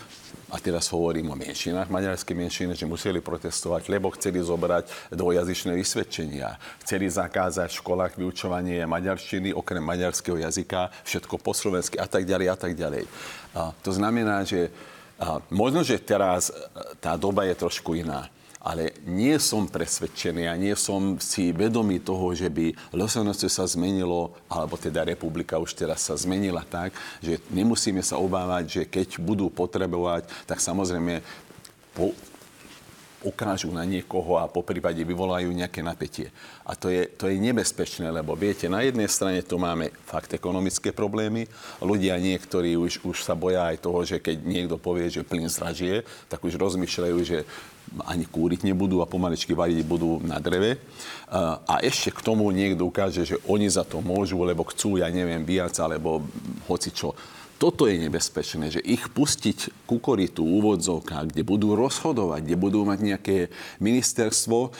a 0.51 0.59
teraz 0.59 0.91
hovorím 0.91 1.31
o 1.31 1.39
menšinách, 1.39 1.87
maďarské 1.87 2.35
menšiny, 2.35 2.75
že 2.75 2.83
museli 2.83 3.23
protestovať, 3.23 3.87
lebo 3.87 4.11
chceli 4.11 4.43
zobrať 4.43 5.15
dvojazyčné 5.15 5.71
vysvedčenia. 5.79 6.59
Chceli 6.83 7.07
zakázať 7.07 7.71
v 7.71 7.79
školách 7.79 8.13
vyučovanie 8.19 8.83
maďarštiny, 8.83 9.55
okrem 9.55 9.79
maďarského 9.79 10.43
jazyka, 10.43 10.91
všetko 11.07 11.39
po 11.39 11.55
slovensky 11.55 11.95
a 11.95 12.05
tak 12.05 12.27
ďalej 12.27 12.47
a 12.51 12.57
tak 12.59 12.75
ďalej. 12.75 13.07
A 13.55 13.71
to 13.79 13.95
znamená, 13.95 14.43
že 14.43 14.67
a 15.21 15.37
možno, 15.53 15.85
že 15.85 16.01
teraz 16.01 16.49
e, 16.49 16.57
tá 16.97 17.13
doba 17.13 17.45
je 17.45 17.53
trošku 17.53 17.93
iná 17.93 18.25
ale 18.61 18.93
nie 19.09 19.33
som 19.41 19.65
presvedčený 19.65 20.45
a 20.45 20.53
nie 20.53 20.77
som 20.77 21.17
si 21.17 21.49
vedomý 21.49 21.97
toho, 21.97 22.37
že 22.37 22.45
by 22.45 22.93
LSNS 22.93 23.49
sa 23.49 23.65
zmenilo, 23.65 24.37
alebo 24.45 24.77
teda 24.77 25.01
republika 25.01 25.57
už 25.57 25.73
teraz 25.73 26.05
sa 26.05 26.13
zmenila 26.13 26.61
tak, 26.61 26.93
že 27.19 27.41
nemusíme 27.49 28.05
sa 28.05 28.21
obávať, 28.21 28.63
že 28.69 28.81
keď 28.85 29.17
budú 29.17 29.49
potrebovať, 29.49 30.29
tak 30.45 30.61
samozrejme 30.61 31.25
po, 31.97 32.13
ukážu 33.21 33.69
na 33.69 33.85
niekoho 33.85 34.41
a 34.41 34.49
po 34.49 34.65
prípade 34.65 35.01
vyvolajú 35.05 35.53
nejaké 35.53 35.85
napätie. 35.85 36.33
A 36.65 36.73
to 36.73 36.89
je, 36.89 37.05
to 37.05 37.29
je 37.29 37.37
nebezpečné, 37.37 38.09
lebo 38.09 38.33
viete, 38.33 38.65
na 38.65 38.81
jednej 38.81 39.05
strane 39.05 39.45
tu 39.45 39.61
máme 39.61 39.93
fakt 40.09 40.33
ekonomické 40.33 40.89
problémy. 40.89 41.45
Ľudia 41.81 42.17
niektorí 42.17 42.73
už, 42.77 43.05
už 43.05 43.21
sa 43.21 43.37
boja 43.37 43.69
aj 43.69 43.77
toho, 43.81 43.99
že 44.01 44.17
keď 44.17 44.37
niekto 44.41 44.75
povie, 44.81 45.09
že 45.13 45.25
plyn 45.25 45.45
zražie, 45.49 46.01
tak 46.29 46.41
už 46.41 46.57
rozmýšľajú, 46.57 47.17
že 47.21 47.45
ani 48.07 48.23
kúriť 48.23 48.63
nebudú 48.63 49.03
a 49.03 49.09
pomaličky 49.09 49.51
variť 49.51 49.83
budú 49.83 50.23
na 50.23 50.39
dreve. 50.39 50.79
A 51.67 51.83
ešte 51.83 52.13
k 52.15 52.23
tomu 52.23 52.47
niekto 52.49 52.87
ukáže, 52.87 53.27
že 53.27 53.35
oni 53.45 53.67
za 53.67 53.83
to 53.83 53.99
môžu, 53.99 54.39
lebo 54.47 54.63
chcú, 54.69 54.97
ja 55.01 55.11
neviem, 55.11 55.43
viac, 55.43 55.75
alebo 55.77 56.23
hoci 56.71 56.95
čo. 56.95 57.11
Toto 57.61 57.85
je 57.85 57.93
nebezpečné, 58.01 58.73
že 58.73 58.81
ich 58.81 59.05
pustiť 59.13 59.85
ku 59.85 60.01
koritu 60.01 60.41
úvodzovka, 60.41 61.29
kde 61.29 61.45
budú 61.45 61.77
rozhodovať, 61.77 62.41
kde 62.41 62.57
budú 62.57 62.81
mať 62.89 62.99
nejaké 63.05 63.37
ministerstvo, 63.77 64.73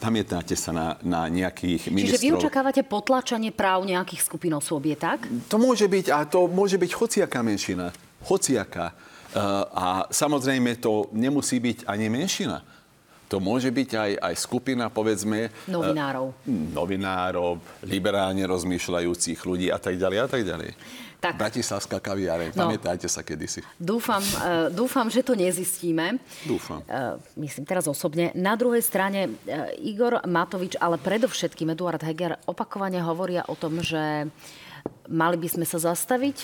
Pamätáte 0.00 0.56
sa 0.56 0.72
na, 0.72 0.96
na 1.04 1.28
nejakých 1.28 1.92
ministrov. 1.92 2.16
Čiže 2.16 2.24
vy 2.24 2.32
očakávate 2.40 2.80
potlačanie 2.88 3.52
práv 3.52 3.84
nejakých 3.84 4.24
skupín 4.24 4.56
osôb, 4.56 4.88
je 4.88 4.96
tak? 4.96 5.28
To 5.52 5.60
môže 5.60 5.84
byť, 5.84 6.08
a 6.08 6.24
to 6.24 6.48
môže 6.48 6.80
byť 6.80 6.90
hociaká 6.96 7.44
menšina. 7.44 7.92
Hociaká. 8.24 8.96
A 9.76 10.08
samozrejme 10.08 10.80
to 10.80 11.12
nemusí 11.12 11.60
byť 11.60 11.84
ani 11.84 12.08
menšina. 12.08 12.64
To 13.28 13.44
môže 13.44 13.68
byť 13.68 13.90
aj, 13.92 14.10
aj 14.24 14.34
skupina, 14.40 14.88
povedzme... 14.88 15.52
Novinárov. 15.68 16.48
Novinárov, 16.48 17.60
liberálne 17.84 18.42
rozmýšľajúcich 18.48 19.38
ľudí 19.44 19.68
a 19.68 19.76
tak 19.76 20.00
ďalej 20.00 20.18
a 20.18 20.26
tak 20.32 20.42
ďalej. 20.48 20.70
Tak. 21.20 21.36
Bratislavská 21.36 22.00
kaviareň, 22.00 22.56
no. 22.56 22.72
pamätajte 22.72 23.04
sa 23.04 23.20
kedysi. 23.20 23.60
Dúfam, 23.76 24.24
uh, 24.40 24.72
dúfam, 24.72 25.04
že 25.12 25.20
to 25.20 25.36
nezistíme. 25.36 26.16
Dúfam. 26.48 26.80
Uh, 26.88 27.20
myslím 27.36 27.68
teraz 27.68 27.84
osobne. 27.84 28.32
Na 28.32 28.56
druhej 28.56 28.80
strane 28.80 29.28
uh, 29.28 29.68
Igor 29.76 30.24
Matovič, 30.24 30.80
ale 30.80 30.96
predovšetkým 30.96 31.76
Eduard 31.76 32.00
Heger 32.00 32.40
opakovane 32.48 33.04
hovoria 33.04 33.44
o 33.44 33.54
tom, 33.54 33.84
že 33.84 34.32
mali 35.10 35.36
by 35.36 35.48
sme 35.50 35.66
sa 35.66 35.82
zastaviť, 35.82 36.36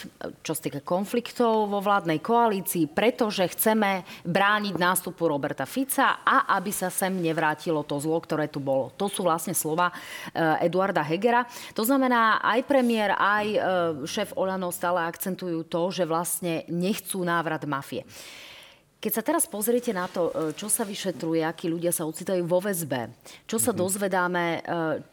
čo 0.42 0.52
sa 0.52 0.60
týka 0.60 0.82
konfliktov 0.82 1.70
vo 1.70 1.78
vládnej 1.78 2.18
koalícii, 2.18 2.90
pretože 2.90 3.46
chceme 3.54 4.02
brániť 4.26 4.74
nástupu 4.74 5.30
Roberta 5.30 5.64
Fica 5.64 6.20
a 6.26 6.50
aby 6.58 6.74
sa 6.74 6.90
sem 6.90 7.14
nevrátilo 7.14 7.86
to 7.86 7.96
zlo, 8.02 8.18
ktoré 8.18 8.50
tu 8.50 8.58
bolo. 8.58 8.90
To 8.98 9.06
sú 9.06 9.22
vlastne 9.22 9.54
slova 9.54 9.94
eh, 9.94 10.66
Eduarda 10.66 11.06
Hegera. 11.06 11.46
To 11.78 11.86
znamená, 11.86 12.42
aj 12.42 12.66
premiér, 12.66 13.14
aj 13.14 13.46
eh, 13.46 13.60
šéf 14.02 14.34
Olano 14.34 14.74
stále 14.74 15.06
akcentujú 15.06 15.62
to, 15.70 15.94
že 15.94 16.02
vlastne 16.02 16.66
nechcú 16.66 17.22
návrat 17.22 17.62
mafie. 17.64 18.02
Keď 18.96 19.12
sa 19.12 19.22
teraz 19.22 19.44
pozriete 19.46 19.92
na 19.92 20.08
to, 20.08 20.32
e, 20.32 20.56
čo 20.56 20.72
sa 20.72 20.82
vyšetruje, 20.82 21.44
akí 21.44 21.68
ľudia 21.68 21.92
sa 21.92 22.08
ocitajú 22.08 22.42
vo 22.48 22.64
väzbe, 22.64 23.12
čo 23.44 23.60
sa 23.60 23.70
mm-hmm. 23.70 23.82
dozvedáme, 23.84 24.44
e, 24.56 24.60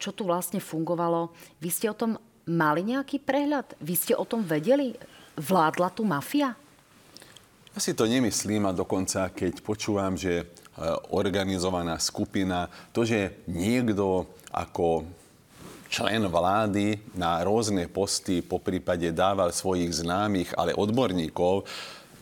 čo 0.00 0.10
tu 0.16 0.24
vlastne 0.24 0.58
fungovalo, 0.58 1.30
vy 1.60 1.68
ste 1.68 1.92
o 1.92 1.94
tom 1.94 2.16
mali 2.48 2.84
nejaký 2.84 3.20
prehľad? 3.20 3.76
Vy 3.80 3.94
ste 3.96 4.14
o 4.16 4.24
tom 4.28 4.44
vedeli? 4.44 4.96
Vládla 5.34 5.88
tu 5.90 6.06
mafia? 6.06 6.54
Ja 7.74 7.80
si 7.82 7.90
to 7.90 8.06
nemyslím 8.06 8.70
a 8.70 8.76
dokonca, 8.76 9.34
keď 9.34 9.58
počúvam, 9.58 10.14
že 10.14 10.32
e, 10.40 10.44
organizovaná 11.10 11.98
skupina, 11.98 12.70
to, 12.94 13.02
že 13.02 13.42
niekto 13.50 14.30
ako 14.54 15.02
člen 15.90 16.22
vlády 16.30 17.02
na 17.18 17.42
rôzne 17.42 17.90
posty 17.90 18.46
po 18.46 18.62
prípade 18.62 19.10
dával 19.10 19.50
svojich 19.50 19.90
známych, 19.90 20.54
ale 20.54 20.74
odborníkov, 20.74 21.66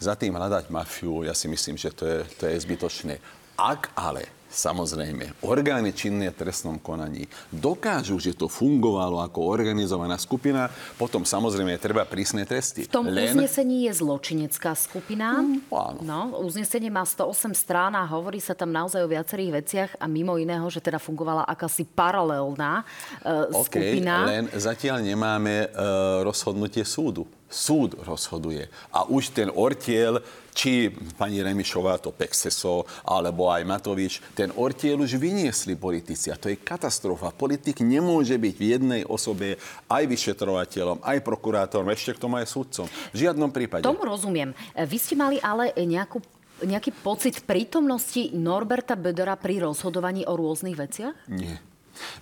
za 0.03 0.19
tým 0.19 0.35
hľadať 0.35 0.67
mafiu, 0.73 1.23
ja 1.23 1.31
si 1.31 1.47
myslím, 1.47 1.79
že 1.79 1.95
to 1.95 2.05
je, 2.05 2.19
to 2.35 2.45
je 2.51 2.57
zbytočné. 2.59 3.15
Ak 3.55 3.95
ale 3.95 4.27
Samozrejme, 4.53 5.41
orgány 5.49 5.97
činné 5.97 6.29
v 6.29 6.37
trestnom 6.45 6.77
konaní 6.77 7.25
dokážu, 7.49 8.21
že 8.21 8.37
to 8.37 8.53
fungovalo 8.53 9.25
ako 9.25 9.49
organizovaná 9.49 10.21
skupina, 10.21 10.69
potom 11.01 11.25
samozrejme 11.25 11.81
treba 11.81 12.05
prísne 12.05 12.45
tresty. 12.45 12.85
V 12.85 12.93
tom 12.93 13.09
Len... 13.09 13.33
uznesení 13.33 13.89
je 13.89 13.97
zločinecká 13.97 14.77
skupina. 14.77 15.41
Mm, 15.41 15.73
áno. 15.73 16.01
No, 16.05 16.21
uznesenie 16.45 16.93
má 16.93 17.09
108 17.09 17.57
strán 17.57 17.97
a 17.97 18.05
hovorí 18.05 18.45
sa 18.45 18.53
tam 18.53 18.69
naozaj 18.69 19.01
o 19.01 19.09
viacerých 19.09 19.51
veciach 19.65 19.91
a 19.97 20.05
mimo 20.05 20.37
iného, 20.37 20.69
že 20.69 20.85
teda 20.85 21.01
fungovala 21.01 21.49
akási 21.49 21.89
paralelná 21.89 22.85
uh, 23.25 23.49
okay, 23.57 23.97
skupina. 23.97 24.29
Len 24.29 24.45
zatiaľ 24.53 25.01
nemáme 25.01 25.73
uh, 25.73 26.21
rozhodnutie 26.21 26.85
súdu 26.85 27.25
súd 27.53 28.01
rozhoduje. 28.01 28.67
A 28.91 29.05
už 29.05 29.37
ten 29.37 29.53
ortiel, 29.53 30.25
či 30.57 30.89
pani 31.21 31.45
Remišová 31.45 32.01
to 32.01 32.11
Pexeso, 32.11 32.89
alebo 33.05 33.53
aj 33.53 33.63
Matovič, 33.69 34.25
ten 34.33 34.49
ortiel 34.57 35.05
už 35.05 35.21
vyniesli 35.21 35.77
politici. 35.77 36.33
A 36.33 36.41
to 36.41 36.49
je 36.49 36.57
katastrofa. 36.57 37.31
Politik 37.37 37.85
nemôže 37.85 38.41
byť 38.41 38.55
v 38.57 38.65
jednej 38.65 39.03
osobe 39.05 39.61
aj 39.93 40.09
vyšetrovateľom, 40.09 41.05
aj 41.05 41.19
prokurátorom, 41.21 41.93
ešte 41.93 42.17
k 42.17 42.23
tomu 42.25 42.41
aj 42.41 42.49
súdcom. 42.49 42.89
V 43.13 43.17
žiadnom 43.29 43.53
prípade. 43.53 43.85
Tomu 43.85 44.09
rozumiem. 44.09 44.57
Vy 44.73 44.97
ste 44.97 45.15
mali 45.15 45.37
ale 45.39 45.77
nejakú 45.77 46.25
nejaký 46.63 46.95
pocit 47.03 47.43
prítomnosti 47.43 48.31
Norberta 48.39 48.95
Bedora 48.95 49.35
pri 49.35 49.67
rozhodovaní 49.67 50.23
o 50.31 50.39
rôznych 50.39 50.79
veciach? 50.79 51.27
Nie. 51.27 51.72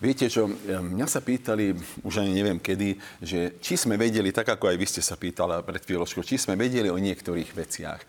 Viete 0.02 0.26
čo, 0.26 0.50
mňa 0.66 1.06
sa 1.06 1.22
pýtali, 1.22 1.76
už 2.02 2.22
ani 2.22 2.34
neviem 2.34 2.58
kedy, 2.58 2.98
že 3.22 3.56
či 3.62 3.78
sme 3.78 3.94
vedeli, 3.94 4.34
tak 4.34 4.50
ako 4.50 4.70
aj 4.70 4.76
vy 4.76 4.86
ste 4.86 5.02
sa 5.02 5.14
pýtala 5.14 5.62
pred 5.62 5.82
chvíľočkou, 5.82 6.26
či 6.26 6.36
sme 6.36 6.58
vedeli 6.58 6.90
o 6.90 6.98
niektorých 6.98 7.50
veciach. 7.54 8.02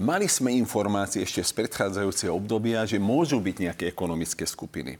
Mali 0.00 0.24
sme 0.24 0.56
informácie 0.56 1.20
ešte 1.20 1.44
z 1.44 1.52
predchádzajúceho 1.52 2.32
obdobia, 2.32 2.88
že 2.88 2.96
môžu 2.96 3.36
byť 3.38 3.56
nejaké 3.60 3.84
ekonomické 3.92 4.48
skupiny. 4.48 4.96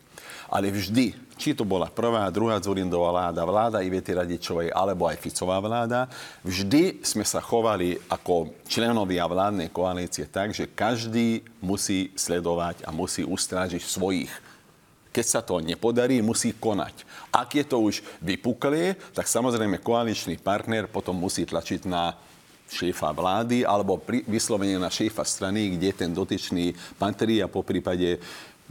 Ale 0.52 0.68
vždy, 0.68 1.16
či 1.40 1.56
to 1.56 1.64
bola 1.64 1.88
prvá, 1.88 2.28
druhá 2.28 2.60
Zurindová 2.60 3.08
vláda, 3.08 3.42
vláda 3.48 3.80
Ivety 3.80 4.12
Radičovej 4.12 4.68
alebo 4.68 5.08
aj 5.08 5.16
Ficová 5.16 5.56
vláda, 5.64 6.12
vždy 6.44 7.00
sme 7.00 7.24
sa 7.24 7.40
chovali 7.40 7.96
ako 8.12 8.52
členovia 8.68 9.24
vládnej 9.24 9.72
koalície 9.72 10.28
tak, 10.28 10.52
že 10.52 10.68
každý 10.68 11.40
musí 11.64 12.12
sledovať 12.12 12.84
a 12.84 12.92
musí 12.92 13.24
ustrážiť 13.24 13.80
svojich 13.80 14.51
keď 15.12 15.26
sa 15.28 15.40
to 15.44 15.60
nepodarí, 15.60 16.24
musí 16.24 16.56
konať. 16.56 17.04
Ak 17.28 17.52
je 17.52 17.62
to 17.68 17.84
už 17.84 18.00
vypuklé, 18.24 18.96
tak 19.12 19.28
samozrejme 19.28 19.84
koaličný 19.84 20.40
partner 20.40 20.88
potom 20.88 21.14
musí 21.14 21.44
tlačiť 21.44 21.84
na 21.84 22.16
šéfa 22.72 23.12
vlády 23.12 23.68
alebo 23.68 24.00
pri, 24.00 24.24
vyslovene 24.24 24.80
na 24.80 24.88
šéfa 24.88 25.22
strany, 25.28 25.76
kde 25.76 25.92
ten 25.92 26.10
dotyčný 26.10 26.72
patrí 26.96 27.44
a 27.44 27.52
po 27.52 27.60
prípade 27.60 28.16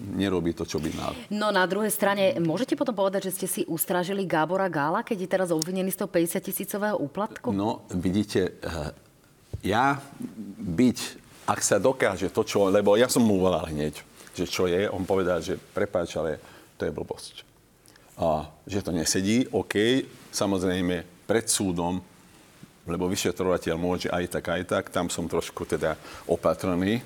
nerobí 0.02 0.58
to, 0.58 0.66
čo 0.66 0.82
by 0.82 0.90
mal. 0.98 1.14
No 1.30 1.54
na 1.54 1.70
druhej 1.70 1.94
strane, 1.94 2.34
môžete 2.42 2.74
potom 2.74 2.98
povedať, 2.98 3.30
že 3.30 3.36
ste 3.38 3.48
si 3.48 3.62
ustražili 3.70 4.26
Gábora 4.26 4.66
Gála, 4.66 5.06
keď 5.06 5.18
je 5.22 5.30
teraz 5.30 5.50
obvinený 5.54 5.94
z 5.94 6.02
toho 6.02 6.10
50 6.10 6.42
tisícového 6.42 6.98
úplatku? 6.98 7.54
No, 7.54 7.86
vidíte, 7.94 8.58
eh, 8.58 8.90
ja 9.62 10.02
byť, 10.58 10.98
ak 11.46 11.60
sa 11.62 11.78
dokáže 11.78 12.34
to, 12.34 12.42
čo... 12.42 12.74
Lebo 12.74 12.98
ja 12.98 13.06
som 13.06 13.22
mu 13.22 13.38
volal 13.38 13.70
hneď 13.70 14.02
že 14.36 14.46
čo 14.48 14.68
je, 14.68 14.88
on 14.90 15.04
povedal, 15.04 15.44
že 15.44 15.60
prepáč, 15.60 16.16
ale 16.16 16.40
to 16.80 16.88
je 16.88 16.96
blbosť. 16.96 17.36
A 18.22 18.48
že 18.68 18.86
to 18.86 18.92
nesedí, 18.94 19.50
OK, 19.52 20.06
samozrejme 20.30 21.26
pred 21.26 21.46
súdom, 21.48 22.00
lebo 22.86 23.06
vyšetrovateľ 23.08 23.76
môže 23.78 24.08
aj 24.10 24.26
tak, 24.40 24.46
aj 24.52 24.64
tak, 24.68 24.86
tam 24.90 25.08
som 25.08 25.30
trošku 25.30 25.66
teda 25.70 25.96
opatrný, 26.26 27.02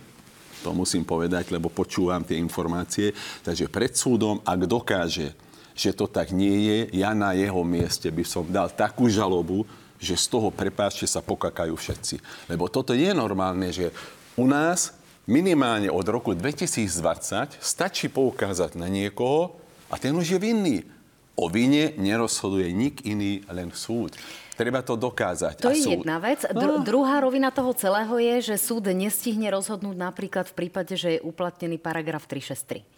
to 0.64 0.74
musím 0.74 1.06
povedať, 1.06 1.54
lebo 1.54 1.70
počúvam 1.70 2.26
tie 2.26 2.42
informácie. 2.42 3.14
Takže 3.46 3.70
pred 3.70 3.94
súdom, 3.94 4.42
ak 4.42 4.66
dokáže, 4.66 5.38
že 5.78 5.94
to 5.94 6.10
tak 6.10 6.34
nie 6.34 6.66
je, 6.66 6.80
ja 6.98 7.14
na 7.14 7.38
jeho 7.38 7.62
mieste 7.62 8.10
by 8.10 8.26
som 8.26 8.48
dal 8.50 8.74
takú 8.74 9.06
žalobu, 9.06 9.68
že 10.02 10.18
z 10.18 10.26
toho, 10.26 10.50
prepáčte, 10.50 11.06
sa 11.06 11.22
pokakajú 11.22 11.76
všetci. 11.76 12.50
Lebo 12.50 12.66
toto 12.66 12.98
je 12.98 13.14
normálne, 13.14 13.70
že 13.70 13.94
u 14.34 14.50
nás 14.50 14.96
minimálne 15.26 15.90
od 15.90 16.06
roku 16.06 16.38
2020 16.38 17.62
stačí 17.62 18.08
poukázať 18.10 18.78
na 18.78 18.90
niekoho 18.90 19.58
a 19.90 19.98
ten 19.98 20.14
už 20.14 20.38
je 20.38 20.40
vinný. 20.40 20.78
O 21.36 21.52
vine 21.52 21.92
nerozhoduje 22.00 22.72
nik 22.72 23.04
iný, 23.04 23.44
len 23.52 23.68
súd. 23.76 24.16
Treba 24.56 24.80
to 24.80 24.96
dokázať. 24.96 25.60
To 25.60 25.68
a 25.68 25.76
je 25.76 25.84
súd... 25.84 26.00
jedna 26.00 26.16
vec. 26.24 26.48
Dru- 26.48 26.80
no. 26.80 26.88
druhá 26.88 27.20
rovina 27.20 27.52
toho 27.52 27.76
celého 27.76 28.16
je, 28.16 28.56
že 28.56 28.56
súd 28.56 28.88
nestihne 28.96 29.52
rozhodnúť 29.52 30.00
napríklad 30.00 30.48
v 30.48 30.56
prípade, 30.56 30.96
že 30.96 31.20
je 31.20 31.20
uplatnený 31.20 31.76
paragraf 31.76 32.24
363. 32.24 32.95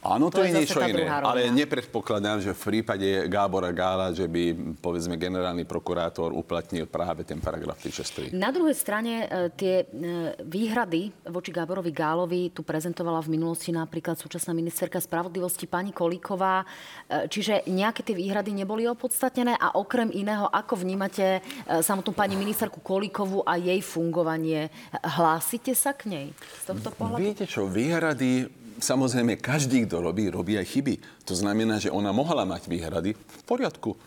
Áno, 0.00 0.32
to, 0.32 0.40
to 0.40 0.48
je, 0.48 0.56
je 0.56 0.64
niečo 0.64 0.80
iné. 0.80 1.04
Ale 1.04 1.52
nepredpokladám, 1.52 2.40
že 2.40 2.56
v 2.56 2.62
prípade 2.72 3.28
Gábora 3.28 3.68
Gála, 3.68 4.16
že 4.16 4.24
by, 4.24 4.76
povedzme, 4.80 5.20
generálny 5.20 5.68
prokurátor 5.68 6.32
uplatnil 6.32 6.88
práve 6.88 7.28
ten 7.28 7.36
paragraf 7.36 7.76
363. 7.84 8.32
Na 8.32 8.48
druhej 8.48 8.72
strane 8.72 9.28
e, 9.28 9.52
tie 9.52 9.84
e, 9.84 10.40
výhrady 10.40 11.12
voči 11.28 11.52
Gáborovi 11.52 11.92
Gálovi 11.92 12.48
tu 12.48 12.64
prezentovala 12.64 13.20
v 13.20 13.36
minulosti 13.36 13.76
napríklad 13.76 14.16
súčasná 14.16 14.56
ministerka 14.56 14.96
spravodlivosti 15.04 15.68
pani 15.68 15.92
Kolíková. 15.92 16.64
E, 16.64 17.28
čiže 17.28 17.68
nejaké 17.68 18.00
tie 18.00 18.16
výhrady 18.16 18.56
neboli 18.56 18.88
opodstatnené 18.88 19.52
a 19.60 19.76
okrem 19.76 20.08
iného, 20.16 20.48
ako 20.48 20.80
vnímate 20.80 21.44
samotnú 21.68 22.16
pani 22.16 22.40
ministerku 22.40 22.80
Kolíkovú 22.80 23.44
a 23.44 23.60
jej 23.60 23.84
fungovanie? 23.84 24.72
Hlásite 25.04 25.76
sa 25.76 25.92
k 25.92 26.08
nej 26.08 26.26
z 26.32 26.72
tohto 26.72 26.88
pohľadu? 26.96 27.20
Viete 27.20 27.44
čo, 27.44 27.68
výhrady 27.68 28.48
samozrejme, 28.78 29.42
každý, 29.42 29.88
kto 29.88 29.98
robí, 29.98 30.30
robí 30.30 30.54
aj 30.54 30.70
chyby. 30.70 30.94
To 31.26 31.34
znamená, 31.34 31.82
že 31.82 31.90
ona 31.90 32.14
mohla 32.14 32.46
mať 32.46 32.70
výhrady 32.70 33.18
v 33.18 33.42
poriadku. 33.48 33.98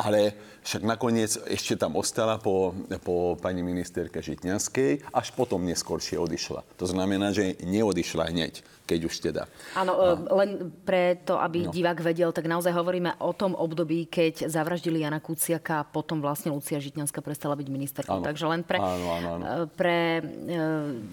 Ale 0.00 0.32
však 0.64 0.82
nakoniec 0.84 1.36
ešte 1.44 1.76
tam 1.76 2.00
ostala 2.00 2.40
po, 2.40 2.72
po 3.04 3.36
pani 3.36 3.60
ministerke 3.60 4.24
Žitňanskej, 4.24 5.12
až 5.12 5.26
potom 5.36 5.60
neskôršie 5.68 6.16
odišla. 6.16 6.64
To 6.80 6.86
znamená, 6.88 7.36
že 7.36 7.60
neodišla 7.60 8.32
hneď 8.32 8.64
keď 8.90 9.00
už 9.06 9.14
teda. 9.22 9.42
Áno, 9.78 9.94
a... 9.94 10.18
len 10.42 10.74
pre 10.82 11.14
to, 11.22 11.38
aby 11.38 11.62
no. 11.62 11.70
divák 11.70 12.02
vedel, 12.02 12.34
tak 12.34 12.50
naozaj 12.50 12.74
hovoríme 12.74 13.22
o 13.22 13.30
tom 13.30 13.54
období, 13.54 14.10
keď 14.10 14.50
zavraždili 14.50 15.06
Jana 15.06 15.22
Kuciaka 15.22 15.86
a 15.86 15.86
potom 15.86 16.18
vlastne 16.18 16.50
Lucia 16.50 16.82
Žitňanská 16.82 17.22
prestala 17.22 17.54
byť 17.54 17.68
ministerkou. 17.70 18.18
Áno. 18.18 18.26
Takže 18.26 18.44
len 18.50 18.66
pre, 18.66 18.82
áno, 18.82 19.06
áno, 19.14 19.28
áno. 19.38 19.46
pre 19.78 20.18
e, 20.18 20.22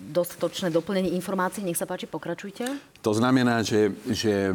dostatočné 0.09 0.73
doplnenie 0.73 1.13
informácií, 1.13 1.61
nech 1.61 1.77
sa 1.77 1.85
páči, 1.85 2.09
pokračujte. 2.09 2.65
To 3.05 3.13
znamená, 3.13 3.61
že, 3.61 3.93
že 4.09 4.49
e, 4.49 4.53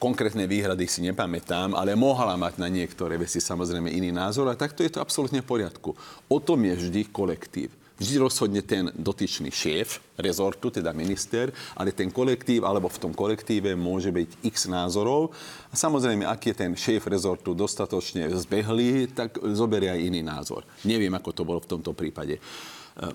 konkrétne 0.00 0.48
výhrady 0.48 0.88
si 0.88 1.04
nepamätám, 1.04 1.76
ale 1.76 1.92
mohla 1.92 2.34
mať 2.40 2.56
na 2.56 2.72
niektoré 2.72 3.20
veci 3.20 3.36
samozrejme 3.36 3.92
iný 3.92 4.08
názor 4.10 4.48
a 4.48 4.56
takto 4.56 4.80
je 4.80 4.96
to 4.96 5.04
absolútne 5.04 5.44
v 5.44 5.50
poriadku. 5.52 5.92
O 6.32 6.40
tom 6.40 6.64
je 6.64 6.74
vždy 6.74 7.12
kolektív. 7.12 7.76
Vždy 8.00 8.16
rozhodne 8.16 8.64
ten 8.64 8.88
dotyčný 8.96 9.52
šéf 9.52 10.00
rezortu, 10.16 10.72
teda 10.72 10.96
minister, 10.96 11.52
ale 11.76 11.92
ten 11.92 12.08
kolektív, 12.08 12.64
alebo 12.64 12.88
v 12.88 12.96
tom 12.96 13.12
kolektíve 13.12 13.76
môže 13.76 14.08
byť 14.08 14.40
x 14.40 14.72
názorov. 14.72 15.36
A 15.68 15.76
samozrejme, 15.76 16.24
ak 16.24 16.40
je 16.48 16.54
ten 16.56 16.72
šéf 16.72 17.04
rezortu 17.04 17.52
dostatočne 17.52 18.32
zbehlý, 18.32 19.12
tak 19.12 19.36
zoberie 19.52 19.92
aj 19.92 20.00
iný 20.00 20.24
názor. 20.24 20.64
Neviem, 20.88 21.12
ako 21.12 21.30
to 21.36 21.44
bolo 21.44 21.60
v 21.60 21.76
tomto 21.76 21.92
prípade. 21.92 22.40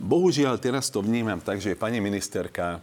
Bohužiaľ, 0.05 0.61
teraz 0.61 0.93
to 0.93 1.01
vnímam 1.01 1.41
tak, 1.41 1.57
že 1.57 1.73
pani 1.73 1.97
ministerka 1.97 2.77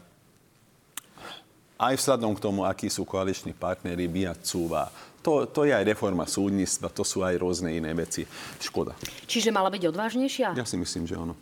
aj 1.78 1.94
vzhľadom 1.98 2.32
k 2.36 2.42
tomu, 2.42 2.60
akí 2.66 2.88
sú 2.92 3.06
koaliční 3.06 3.56
partnery, 3.56 4.06
viac 4.06 4.40
cúva 4.44 4.92
To, 5.22 5.46
to 5.46 5.62
je 5.62 5.72
aj 5.72 5.86
reforma 5.86 6.26
súdnictva, 6.26 6.90
to 6.90 7.06
sú 7.06 7.22
aj 7.22 7.38
rôzne 7.38 7.70
iné 7.70 7.94
veci. 7.94 8.26
Škoda. 8.58 8.98
Čiže 9.30 9.54
mala 9.54 9.70
byť 9.70 9.82
odvážnejšia? 9.86 10.58
Ja 10.58 10.66
si 10.66 10.74
myslím, 10.74 11.06
že 11.06 11.14
ono 11.14 11.38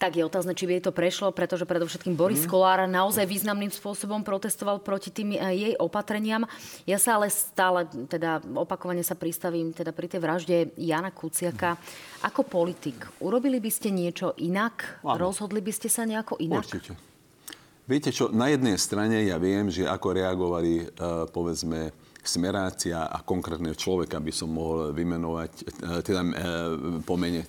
tak 0.00 0.16
je 0.16 0.24
otázne, 0.24 0.56
či 0.56 0.64
by 0.64 0.80
jej 0.80 0.84
to 0.88 0.96
prešlo, 0.96 1.28
pretože 1.28 1.68
predovšetkým 1.68 2.16
Boris 2.16 2.48
mm. 2.48 2.48
Kolár 2.48 2.88
naozaj 2.88 3.28
významným 3.28 3.68
spôsobom 3.68 4.24
protestoval 4.24 4.80
proti 4.80 5.12
tým 5.12 5.36
eh, 5.36 5.52
jej 5.52 5.74
opatreniam. 5.76 6.48
Ja 6.88 6.96
sa 6.96 7.20
ale 7.20 7.28
stále, 7.28 7.84
teda 8.08 8.40
opakovane 8.56 9.04
sa 9.04 9.12
pristavím 9.12 9.76
teda 9.76 9.92
pri 9.92 10.08
tej 10.08 10.24
vražde 10.24 10.56
Jana 10.80 11.12
Kuciaka. 11.12 11.76
Mm. 11.76 11.80
Ako 12.32 12.48
politik, 12.48 12.96
urobili 13.20 13.60
by 13.60 13.68
ste 13.68 13.92
niečo 13.92 14.32
inak? 14.40 15.04
Áno. 15.04 15.28
Rozhodli 15.28 15.60
by 15.60 15.72
ste 15.76 15.92
sa 15.92 16.08
nejako 16.08 16.40
inak? 16.40 16.64
Určite. 16.64 17.09
Viete 17.90 18.14
čo, 18.14 18.30
na 18.30 18.46
jednej 18.46 18.78
strane 18.78 19.26
ja 19.26 19.34
viem, 19.42 19.66
že 19.66 19.82
ako 19.82 20.14
reagovali, 20.14 20.86
uh, 20.86 21.26
povedzme, 21.26 21.90
smerácia 22.20 23.08
a 23.08 23.24
konkrétneho 23.24 23.72
človeka 23.72 24.20
by 24.20 24.32
som 24.32 24.52
mohol 24.52 24.92
vymenovať, 24.92 25.50
e, 25.56 25.62
teda 26.04 26.20
e, 26.20 26.32
po 27.00 27.16
mene 27.16 27.44
e, 27.44 27.46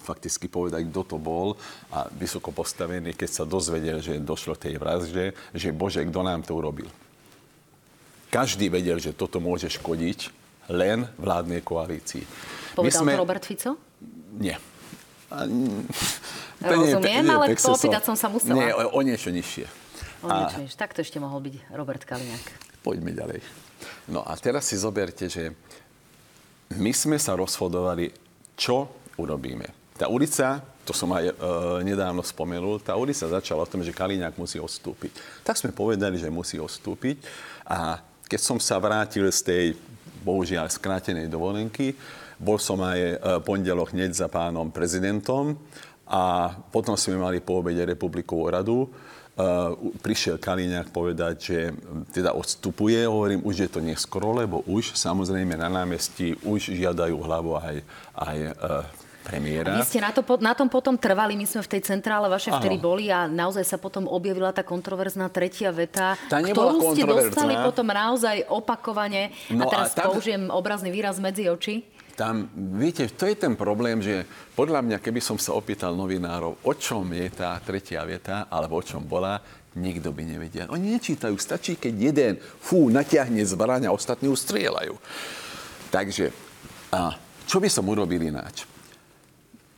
fakticky 0.00 0.48
povedať, 0.48 0.88
kto 0.88 1.02
to 1.04 1.16
bol 1.20 1.54
a 1.92 2.08
vysoko 2.16 2.50
postavený, 2.56 3.12
keď 3.12 3.30
sa 3.30 3.44
dozvedel, 3.44 4.00
že 4.00 4.16
došlo 4.16 4.56
tej 4.56 4.80
vražde, 4.80 5.36
že 5.52 5.76
Bože, 5.76 6.00
kto 6.08 6.20
nám 6.24 6.40
to 6.40 6.56
urobil. 6.56 6.88
Každý 8.32 8.72
vedel, 8.72 8.96
že 8.96 9.12
toto 9.12 9.44
môže 9.44 9.68
škodiť 9.68 10.32
len 10.72 11.04
vládnej 11.20 11.60
koalícii. 11.60 12.24
Povedal 12.72 13.04
sme... 13.04 13.12
to 13.12 13.20
Robert 13.20 13.44
Fico? 13.44 13.76
Nie. 14.40 14.56
Rozumiem, 16.60 17.24
ale 17.30 17.54
opýtať 17.54 18.02
som 18.04 18.16
sa 18.18 18.28
musela. 18.28 18.58
Nie, 18.58 18.70
o, 18.76 18.92
o 18.92 19.00
niečo 19.00 19.32
nižšie. 19.32 19.66
O 20.22 20.28
niečo 20.28 20.58
nižšie. 20.62 20.78
Tak 20.78 20.92
to 20.92 21.00
ešte 21.00 21.16
mohol 21.22 21.40
byť 21.40 21.54
Robert 21.72 22.02
Kaliňák. 22.04 22.46
Poďme 22.82 23.14
ďalej. 23.14 23.40
No 24.10 24.26
a 24.26 24.34
teraz 24.38 24.70
si 24.70 24.76
zoberte, 24.78 25.30
že 25.30 25.54
my 26.76 26.92
sme 26.94 27.16
sa 27.18 27.36
rozhodovali, 27.38 28.10
čo 28.56 28.88
urobíme. 29.18 29.96
Tá 29.98 30.08
ulica, 30.08 30.62
to 30.82 30.90
som 30.96 31.12
aj 31.14 31.30
e, 31.30 31.34
nedávno 31.86 32.24
spomenul, 32.24 32.80
tá 32.80 32.96
ulica 32.96 33.28
začala 33.28 33.62
o 33.62 33.70
tom, 33.70 33.84
že 33.84 33.94
Kaliňák 33.94 34.34
musí 34.40 34.58
odstúpiť. 34.58 35.44
Tak 35.46 35.58
sme 35.60 35.70
povedali, 35.70 36.16
že 36.16 36.32
musí 36.32 36.56
odstúpiť 36.58 37.22
a 37.68 38.00
keď 38.26 38.40
som 38.40 38.58
sa 38.58 38.80
vrátil 38.80 39.28
z 39.28 39.40
tej, 39.44 39.64
bohužiaľ, 40.24 40.72
skrátenej 40.72 41.28
dovolenky, 41.28 41.92
bol 42.40 42.56
som 42.58 42.80
aj 42.82 42.98
e, 42.98 43.14
pondelok 43.44 43.94
hneď 43.94 44.16
za 44.16 44.26
pánom 44.26 44.72
prezidentom 44.72 45.54
a 46.12 46.52
potom 46.68 46.92
sme 46.92 47.16
mali 47.16 47.40
po 47.40 47.64
obede 47.64 47.88
Republikovú 47.88 48.52
radu 48.52 48.78
Uh, 49.32 49.72
prišiel 50.04 50.36
Kaliňák 50.36 50.92
povedať, 50.92 51.34
že 51.40 51.58
teda 52.12 52.36
odstupuje. 52.36 53.00
Hovorím, 53.08 53.40
už 53.48 53.64
je 53.64 53.70
to 53.72 53.80
neskoro, 53.80 54.36
lebo 54.36 54.60
už 54.68 54.92
samozrejme 54.92 55.56
na 55.56 55.72
námestí 55.72 56.36
už 56.44 56.68
žiadajú 56.76 57.16
hlavu 57.16 57.56
aj, 57.56 57.80
aj 58.12 58.38
uh, 58.52 58.84
premiéra. 59.24 59.72
A 59.72 59.80
vy 59.80 59.88
ste 59.88 60.04
na, 60.04 60.12
to, 60.12 60.20
na 60.36 60.52
tom 60.52 60.68
potom 60.68 61.00
trvali, 61.00 61.32
my 61.32 61.48
sme 61.48 61.64
v 61.64 61.70
tej 61.78 61.80
centrále 61.80 62.28
vaše 62.28 62.52
vtedy 62.52 62.76
boli 62.76 63.08
a 63.08 63.24
naozaj 63.24 63.64
sa 63.64 63.80
potom 63.80 64.04
objavila 64.04 64.52
tá 64.52 64.66
kontroverzná 64.66 65.32
tretia 65.32 65.72
veta, 65.72 66.18
tá 66.28 66.42
ktorú 66.42 66.92
ste 66.92 67.06
dostali 67.06 67.56
potom 67.56 67.88
naozaj 67.88 68.44
opakovane. 68.52 69.32
No 69.48 69.64
a 69.64 69.72
teraz 69.72 69.96
a 69.96 70.04
tam... 70.04 70.12
použijem 70.12 70.50
obrazný 70.52 70.92
výraz 70.92 71.16
medzi 71.22 71.48
oči 71.48 71.88
tam, 72.12 72.48
viete, 72.76 73.08
to 73.12 73.24
je 73.28 73.36
ten 73.36 73.56
problém, 73.56 74.00
že 74.00 74.24
podľa 74.52 74.84
mňa, 74.84 74.98
keby 75.00 75.20
som 75.20 75.36
sa 75.40 75.56
opýtal 75.56 75.96
novinárov, 75.96 76.64
o 76.64 76.72
čom 76.76 77.08
je 77.12 77.28
tá 77.32 77.56
tretia 77.60 78.04
veta, 78.04 78.48
alebo 78.48 78.80
o 78.80 78.84
čom 78.84 79.04
bola, 79.04 79.40
nikto 79.76 80.12
by 80.12 80.22
nevedel. 80.24 80.68
Oni 80.72 80.92
nečítajú, 80.96 81.36
stačí, 81.40 81.80
keď 81.80 81.94
jeden, 81.96 82.34
fú, 82.40 82.92
natiahne 82.92 83.40
zbraň 83.44 83.88
a 83.88 83.94
ostatní 83.94 84.28
ustrieľajú. 84.28 84.96
Takže, 85.88 86.32
a 86.92 87.16
čo 87.48 87.60
by 87.60 87.68
som 87.68 87.88
urobil 87.88 88.20
ináč? 88.20 88.71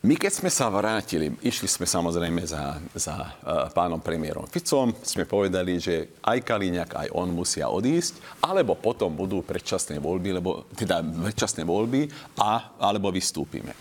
My 0.05 0.21
keď 0.21 0.37
sme 0.37 0.53
sa 0.53 0.69
vrátili, 0.69 1.33
išli 1.41 1.65
sme 1.65 1.89
samozrejme 1.89 2.45
za, 2.45 2.77
za 2.93 3.17
uh, 3.17 3.73
pánom 3.73 3.97
premiérom 4.05 4.45
Ficom, 4.53 4.93
sme 5.01 5.25
povedali, 5.25 5.81
že 5.81 6.21
aj 6.21 6.45
Kaliňák, 6.45 6.91
aj 6.93 7.09
on 7.17 7.33
musia 7.33 7.73
odísť, 7.73 8.45
alebo 8.45 8.77
potom 8.77 9.17
budú 9.17 9.41
predčasné 9.41 9.97
voľby, 9.97 10.37
lebo, 10.37 10.69
teda 10.77 11.01
predčasné 11.01 11.65
voľby, 11.65 12.05
a, 12.37 12.77
alebo 12.85 13.09
vystúpime. 13.09 13.73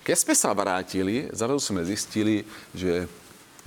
Keď 0.00 0.16
sme 0.16 0.32
sa 0.32 0.56
vrátili, 0.56 1.28
zrazu 1.36 1.60
sme 1.60 1.84
zistili, 1.84 2.40
že 2.72 3.04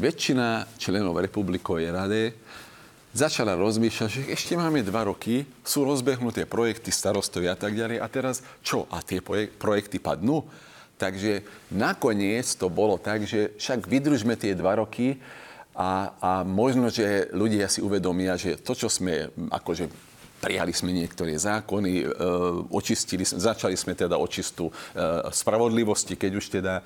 väčšina 0.02 0.66
členov 0.82 1.14
republikovej 1.22 1.94
rady 1.94 2.34
začala 3.14 3.54
rozmýšľať, 3.54 4.10
že 4.10 4.22
ešte 4.34 4.58
máme 4.58 4.82
dva 4.82 5.14
roky, 5.14 5.46
sú 5.62 5.86
rozbehnuté 5.86 6.50
projekty 6.50 6.90
starostovia 6.90 7.54
a 7.54 7.60
tak 7.62 7.78
ďalej. 7.78 8.02
A 8.02 8.08
teraz 8.10 8.42
čo? 8.66 8.90
A 8.90 9.06
tie 9.06 9.22
projekty 9.62 10.02
padnú? 10.02 10.42
Takže 11.00 11.48
nakoniec 11.72 12.44
to 12.60 12.68
bolo 12.68 13.00
tak, 13.00 13.24
že 13.24 13.56
však 13.56 13.88
vydržme 13.88 14.36
tie 14.36 14.52
dva 14.52 14.84
roky 14.84 15.16
a, 15.72 16.12
a 16.20 16.32
možno, 16.44 16.92
že 16.92 17.32
ľudia 17.32 17.72
si 17.72 17.80
uvedomia, 17.80 18.36
že 18.36 18.60
to, 18.60 18.76
čo 18.76 18.92
sme 18.92 19.32
akože 19.48 19.88
prijali 20.44 20.76
sme 20.76 20.92
niektoré 20.92 21.40
zákony, 21.40 22.04
e, 22.04 22.06
očistili, 22.68 23.24
začali 23.24 23.80
sme 23.80 23.96
teda 23.96 24.20
očistu 24.20 24.68
e, 24.68 24.74
spravodlivosti, 25.32 26.20
keď 26.20 26.32
už 26.36 26.46
teda 26.52 26.84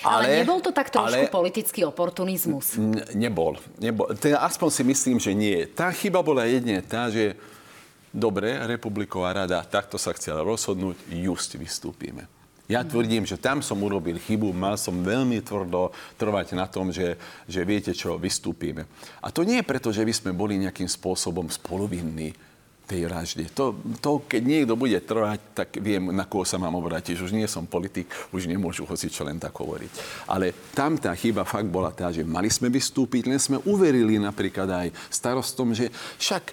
ale, 0.00 0.32
ale 0.32 0.40
nebol 0.40 0.64
to 0.64 0.72
tak 0.72 0.88
trošku 0.88 1.28
ale, 1.28 1.28
politický 1.28 1.84
oportunizmus? 1.84 2.80
Nebol. 3.12 3.60
nebol. 3.76 4.08
Teda 4.16 4.40
aspoň 4.48 4.68
si 4.72 4.82
myslím, 4.88 5.16
že 5.20 5.36
nie. 5.36 5.68
Tá 5.68 5.92
chyba 5.92 6.24
bola 6.24 6.48
jedne 6.48 6.80
tá, 6.80 7.12
že 7.12 7.36
dobre, 8.08 8.56
Republiková 8.64 9.44
rada 9.44 9.60
takto 9.60 10.00
sa 10.00 10.16
chcela 10.16 10.40
rozhodnúť, 10.40 10.96
just 11.12 11.52
vystúpime. 11.60 12.39
Ja 12.70 12.86
tvrdím, 12.86 13.26
že 13.26 13.34
tam 13.34 13.66
som 13.66 13.82
urobil 13.82 14.22
chybu, 14.22 14.54
mal 14.54 14.78
som 14.78 15.02
veľmi 15.02 15.42
tvrdo 15.42 15.90
trvať 16.14 16.54
na 16.54 16.70
tom, 16.70 16.94
že, 16.94 17.18
že 17.50 17.66
viete 17.66 17.90
čo, 17.90 18.14
vystúpime. 18.14 18.86
A 19.18 19.34
to 19.34 19.42
nie 19.42 19.58
je 19.58 19.66
preto, 19.66 19.90
že 19.90 20.06
by 20.06 20.14
sme 20.14 20.30
boli 20.30 20.54
nejakým 20.54 20.86
spôsobom 20.86 21.50
spoluvinní 21.50 22.30
tej 22.90 23.06
vražde. 23.06 23.46
To, 23.54 23.78
to, 24.02 24.26
keď 24.26 24.42
niekto 24.42 24.74
bude 24.74 24.98
trvať, 24.98 25.38
tak 25.54 25.78
viem, 25.78 26.10
na 26.10 26.26
koho 26.26 26.42
sa 26.42 26.58
mám 26.58 26.74
obrátiť. 26.74 27.22
Už 27.22 27.30
nie 27.30 27.46
som 27.46 27.70
politik, 27.70 28.10
už 28.34 28.50
nemôžu 28.50 28.82
hoci 28.82 29.06
čo 29.06 29.22
len 29.22 29.38
tak 29.38 29.54
hovoriť. 29.54 30.26
Ale 30.26 30.50
tam 30.74 30.98
tá 30.98 31.14
chyba 31.14 31.46
fakt 31.46 31.70
bola 31.70 31.94
tá, 31.94 32.10
že 32.10 32.26
mali 32.26 32.50
sme 32.50 32.66
vystúpiť, 32.66 33.30
len 33.30 33.38
sme 33.38 33.62
uverili 33.62 34.18
napríklad 34.18 34.66
aj 34.66 34.88
starostom, 35.06 35.70
že 35.70 35.86
však 36.18 36.50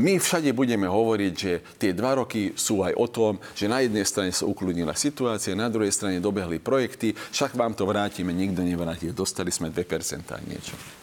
my 0.00 0.16
všade 0.16 0.48
budeme 0.56 0.88
hovoriť, 0.88 1.32
že 1.36 1.52
tie 1.76 1.92
dva 1.92 2.24
roky 2.24 2.56
sú 2.56 2.80
aj 2.80 2.96
o 2.96 3.06
tom, 3.12 3.36
že 3.52 3.68
na 3.68 3.84
jednej 3.84 4.08
strane 4.08 4.32
sa 4.32 4.48
ukludnila 4.48 4.96
situácia, 4.96 5.52
na 5.52 5.68
druhej 5.68 5.92
strane 5.92 6.22
dobehli 6.22 6.56
projekty, 6.62 7.12
však 7.12 7.52
vám 7.52 7.76
to 7.76 7.84
vrátime, 7.84 8.32
nikto 8.32 8.64
nevráti. 8.64 9.12
Dostali 9.12 9.52
sme 9.52 9.68
2% 9.68 9.84
niečo. 10.48 11.01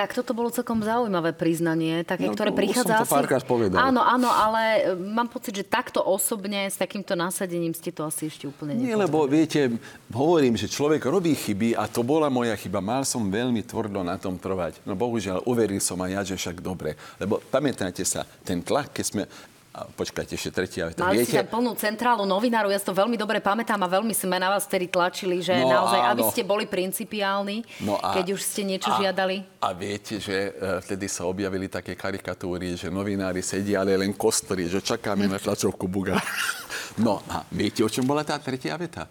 Tak 0.00 0.16
toto 0.16 0.32
bolo 0.32 0.48
celkom 0.48 0.80
zaujímavé 0.80 1.36
priznanie, 1.36 2.08
také, 2.08 2.24
no, 2.24 2.32
ktoré 2.32 2.56
prichádza 2.56 3.04
asi... 3.04 3.44
povedal. 3.44 3.92
Áno, 3.92 4.00
áno, 4.00 4.32
ale 4.32 4.80
e, 4.80 4.96
mám 4.96 5.28
pocit, 5.28 5.60
že 5.60 5.60
takto 5.60 6.00
osobne, 6.00 6.72
s 6.72 6.80
takýmto 6.80 7.12
nasadením 7.12 7.76
ste 7.76 7.92
to 7.92 8.08
asi 8.08 8.32
ešte 8.32 8.48
úplne 8.48 8.80
Nie, 8.80 8.96
lebo 8.96 9.28
viete, 9.28 9.68
hovorím, 10.08 10.56
že 10.56 10.72
človek 10.72 11.04
robí 11.04 11.36
chyby 11.36 11.76
a 11.76 11.84
to 11.84 12.00
bola 12.00 12.32
moja 12.32 12.56
chyba. 12.56 12.80
Mal 12.80 13.04
som 13.04 13.28
veľmi 13.28 13.60
tvrdo 13.60 14.00
na 14.00 14.16
tom 14.16 14.40
trvať. 14.40 14.80
No 14.88 14.96
bohužiaľ, 14.96 15.44
uveril 15.44 15.84
som 15.84 16.00
aj 16.00 16.10
ja, 16.16 16.20
že 16.32 16.40
však 16.40 16.64
dobre. 16.64 16.96
Lebo 17.20 17.36
pamätáte 17.52 18.00
sa, 18.00 18.24
ten 18.40 18.64
tlak, 18.64 18.96
keď 18.96 19.04
sme 19.04 19.22
a 19.70 19.86
počkajte, 19.86 20.34
ešte 20.34 20.50
tretia 20.50 20.90
veta. 20.90 21.06
Mali 21.06 21.22
Viete... 21.22 21.38
ste 21.38 21.46
plnú 21.46 21.78
centrálu 21.78 22.26
novinárov, 22.26 22.74
ja 22.74 22.78
si 22.82 22.86
to 22.86 22.90
veľmi 22.90 23.14
dobre 23.14 23.38
pamätám 23.38 23.78
a 23.78 23.86
veľmi 23.86 24.10
sme 24.10 24.42
na 24.42 24.50
vás 24.50 24.66
vtedy 24.66 24.90
tlačili, 24.90 25.38
že 25.38 25.54
no, 25.62 25.70
naozaj, 25.70 26.00
áno. 26.02 26.10
aby 26.10 26.22
ste 26.26 26.42
boli 26.42 26.66
principiálni, 26.66 27.62
no 27.86 27.94
a, 28.02 28.18
keď 28.18 28.34
už 28.34 28.42
ste 28.42 28.66
niečo 28.66 28.90
a, 28.90 28.98
žiadali. 28.98 29.62
A 29.62 29.70
viete, 29.70 30.18
že 30.18 30.50
uh, 30.50 30.82
vtedy 30.82 31.06
sa 31.06 31.22
objavili 31.30 31.70
také 31.70 31.94
karikatúry, 31.94 32.74
že 32.74 32.90
novinári 32.90 33.46
sedia, 33.46 33.86
ale 33.86 33.94
len 33.94 34.10
kostri, 34.18 34.66
že 34.66 34.82
čakáme 34.82 35.30
na 35.30 35.38
tlačovku 35.38 35.86
Buga. 35.86 36.18
no 37.06 37.22
a 37.30 37.46
viete, 37.54 37.86
o 37.86 37.90
čom 37.90 38.02
bola 38.02 38.26
tá 38.26 38.34
tretia 38.42 38.74
veta? 38.74 39.06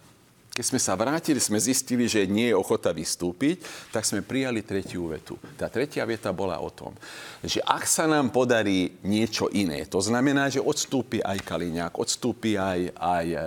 Keď 0.59 0.75
sme 0.75 0.83
sa 0.83 0.99
vrátili, 0.99 1.39
sme 1.39 1.55
zistili, 1.55 2.03
že 2.03 2.27
nie 2.27 2.51
je 2.51 2.59
ochota 2.59 2.91
vystúpiť, 2.91 3.63
tak 3.95 4.03
sme 4.03 4.19
prijali 4.19 4.59
tretiu 4.59 5.07
vetu. 5.07 5.39
Tá 5.55 5.71
tretia 5.71 6.03
veta 6.03 6.35
bola 6.35 6.59
o 6.59 6.67
tom, 6.67 6.91
že 7.39 7.63
ak 7.63 7.87
sa 7.87 8.03
nám 8.11 8.27
podarí 8.27 8.99
niečo 9.07 9.47
iné, 9.55 9.87
to 9.87 10.03
znamená, 10.03 10.51
že 10.51 10.59
odstúpi 10.59 11.23
aj 11.23 11.47
Kaliňák, 11.47 11.95
odstúpi 11.95 12.59
aj, 12.59 12.91
aj 12.91 13.25
e, 13.31 13.39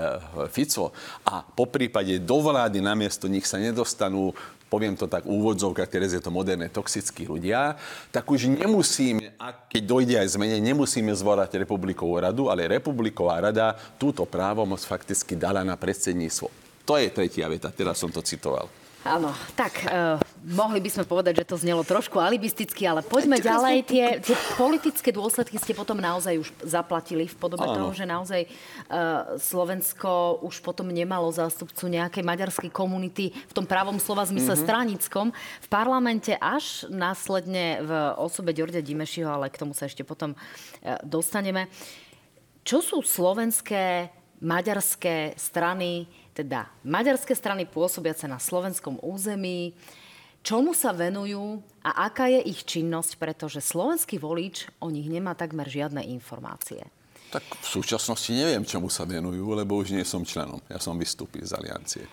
Fico 0.49 0.97
a 1.29 1.45
po 1.45 1.69
prípade 1.69 2.17
do 2.17 2.41
vlády 2.41 2.81
namiesto 2.81 3.29
nich 3.29 3.45
sa 3.45 3.61
nedostanú 3.61 4.33
poviem 4.73 4.97
to 4.97 5.05
tak, 5.05 5.29
úvodzovka, 5.29 5.85
ktoré 5.85 6.09
je 6.09 6.17
to 6.17 6.33
moderné, 6.33 6.73
toxickí 6.73 7.29
ľudia, 7.29 7.77
tak 8.09 8.25
už 8.25 8.49
nemusíme, 8.49 9.37
a 9.37 9.53
keď 9.53 9.83
dojde 9.85 10.17
aj 10.17 10.33
zmene, 10.33 10.65
nemusíme 10.65 11.13
zvolať 11.13 11.61
Republikovú 11.61 12.17
radu, 12.17 12.49
ale 12.49 12.81
Republiková 12.81 13.37
rada 13.37 13.77
túto 14.01 14.25
právomoc 14.25 14.81
fakticky 14.81 15.37
dala 15.37 15.61
na 15.61 15.77
predsedníctvo 15.77 16.72
to 16.83 16.95
je 16.99 17.09
tretia 17.11 17.47
veta, 17.47 17.71
teraz 17.71 17.99
som 17.99 18.11
to 18.11 18.23
citoval. 18.23 18.67
Áno, 19.03 19.35
tak 19.59 19.83
uh, 19.91 20.15
mohli 20.47 20.79
by 20.79 20.87
sme 20.87 21.03
povedať, 21.03 21.43
že 21.43 21.49
to 21.51 21.59
znelo 21.59 21.83
trošku 21.83 22.23
alibisticky, 22.23 22.87
ale 22.87 23.03
poďme 23.03 23.43
ďalej. 23.43 23.83
Tie, 23.83 24.07
tie 24.23 24.37
politické 24.55 25.11
dôsledky 25.11 25.59
ste 25.59 25.75
potom 25.75 25.99
naozaj 25.99 26.39
už 26.39 26.49
zaplatili 26.63 27.27
v 27.27 27.35
podobe 27.35 27.67
Áno. 27.67 27.75
toho, 27.75 27.91
že 27.91 28.07
naozaj 28.07 28.47
uh, 28.47 29.35
Slovensko 29.43 30.39
už 30.47 30.63
potom 30.63 30.87
nemalo 30.95 31.35
zástupcu 31.35 31.91
nejakej 31.91 32.23
maďarskej 32.23 32.71
komunity 32.71 33.35
v 33.35 33.53
tom 33.53 33.67
pravom 33.67 33.99
slova 33.99 34.23
zmysle 34.23 34.55
mm-hmm. 34.55 34.67
stranickom 34.71 35.27
v 35.35 35.69
parlamente 35.69 36.39
až 36.39 36.87
následne 36.87 37.83
v 37.83 37.91
osobe 38.23 38.55
Ďorďa 38.55 38.87
Dimešiho, 38.87 39.27
ale 39.27 39.51
k 39.51 39.59
tomu 39.59 39.75
sa 39.75 39.91
ešte 39.91 40.07
potom 40.07 40.39
uh, 40.39 40.95
dostaneme. 41.03 41.67
Čo 42.63 42.79
sú 42.79 42.99
slovenské, 43.03 44.15
maďarské 44.39 45.35
strany 45.35 46.07
teda 46.33 46.69
maďarské 46.85 47.37
strany 47.37 47.69
pôsobiace 47.69 48.25
na 48.29 48.41
slovenskom 48.41 49.01
území, 49.05 49.77
čomu 50.41 50.73
sa 50.73 50.91
venujú 50.97 51.61
a 51.85 52.09
aká 52.09 52.29
je 52.33 52.41
ich 52.49 52.65
činnosť, 52.65 53.21
pretože 53.21 53.61
slovenský 53.61 54.19
volič 54.19 54.69
o 54.81 54.89
nich 54.89 55.07
nemá 55.07 55.37
takmer 55.37 55.69
žiadne 55.69 56.03
informácie. 56.09 56.85
Tak 57.33 57.45
v 57.65 57.69
súčasnosti 57.81 58.29
neviem, 58.29 58.61
čomu 58.61 58.93
sa 58.93 59.09
venujú, 59.09 59.57
lebo 59.57 59.81
už 59.81 59.97
nie 59.97 60.05
som 60.05 60.21
členom. 60.21 60.61
Ja 60.69 60.77
som 60.77 61.01
vystúpil 61.01 61.49
z 61.49 61.57
aliancie. 61.57 62.05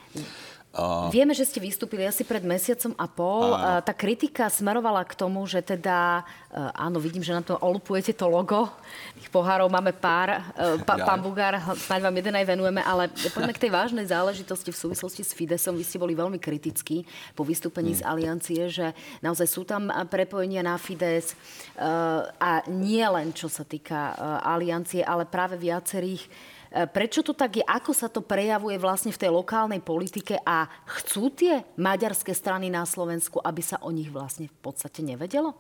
A... 0.69 1.10
Vieme, 1.10 1.34
že 1.34 1.49
ste 1.49 1.58
vystúpili 1.58 2.05
asi 2.05 2.21
pred 2.21 2.45
mesiacom 2.45 2.93
a 2.93 3.10
pol. 3.10 3.58
A... 3.58 3.82
Tá 3.82 3.89
kritika 3.89 4.45
smerovala 4.53 5.01
k 5.01 5.17
tomu, 5.17 5.41
že 5.49 5.65
teda, 5.65 6.21
e, 6.53 6.62
áno, 6.77 7.01
vidím, 7.01 7.25
že 7.25 7.34
na 7.34 7.41
to 7.41 7.58
olupujete 7.58 8.13
to 8.13 8.29
logo. 8.29 8.69
Tých 9.17 9.34
pohárov 9.34 9.65
máme 9.65 9.97
pár. 9.97 10.29
E, 10.29 10.77
pa, 10.86 11.01
ja. 11.01 11.10
Pán 11.10 11.25
Bugár, 11.25 11.58
snáď 11.73 12.05
vám 12.05 12.15
jeden 12.21 12.38
aj 12.38 12.45
venujeme, 12.45 12.82
ale 12.86 13.10
poďme 13.34 13.53
k 13.58 13.63
tej 13.65 13.71
vážnej 13.73 14.05
záležitosti 14.05 14.69
v 14.69 14.77
súvislosti 14.77 15.25
s 15.25 15.34
Fidesom. 15.34 15.73
Vy 15.73 15.89
ste 15.89 15.97
boli 15.97 16.13
veľmi 16.13 16.38
kritickí 16.38 17.01
po 17.34 17.41
vystúpení 17.41 17.97
hmm. 17.97 17.99
z 17.99 18.05
Aliancie, 18.05 18.62
že 18.69 18.93
naozaj 19.25 19.47
sú 19.49 19.65
tam 19.65 19.89
prepojenia 20.05 20.62
na 20.62 20.77
Fides 20.77 21.34
e, 21.34 21.36
a 22.38 22.62
nie 22.69 23.01
len 23.10 23.34
čo 23.34 23.49
sa 23.49 23.65
týka 23.65 24.13
Aliancie, 24.45 25.01
ale 25.01 25.25
práve 25.25 25.58
viacerých 25.58 26.29
E, 26.29 26.59
prečo 26.69 27.25
to 27.25 27.34
tak 27.34 27.60
je? 27.60 27.65
Ako 27.65 27.91
sa 27.91 28.08
to 28.08 28.21
prejavuje 28.21 28.77
vlastne 28.77 29.10
v 29.10 29.21
tej 29.21 29.32
lokálnej 29.34 29.82
politike 29.82 30.38
a 30.45 30.69
chcú 30.99 31.34
tie 31.34 31.65
maďarské 31.77 32.34
strany 32.38 32.69
na 32.69 32.86
Slovensku, 32.86 33.41
aby 33.41 33.62
sa 33.65 33.82
o 33.82 33.89
nich 33.89 34.13
vlastne 34.13 34.45
v 34.45 34.58
podstate 34.62 35.01
nevedelo? 35.01 35.58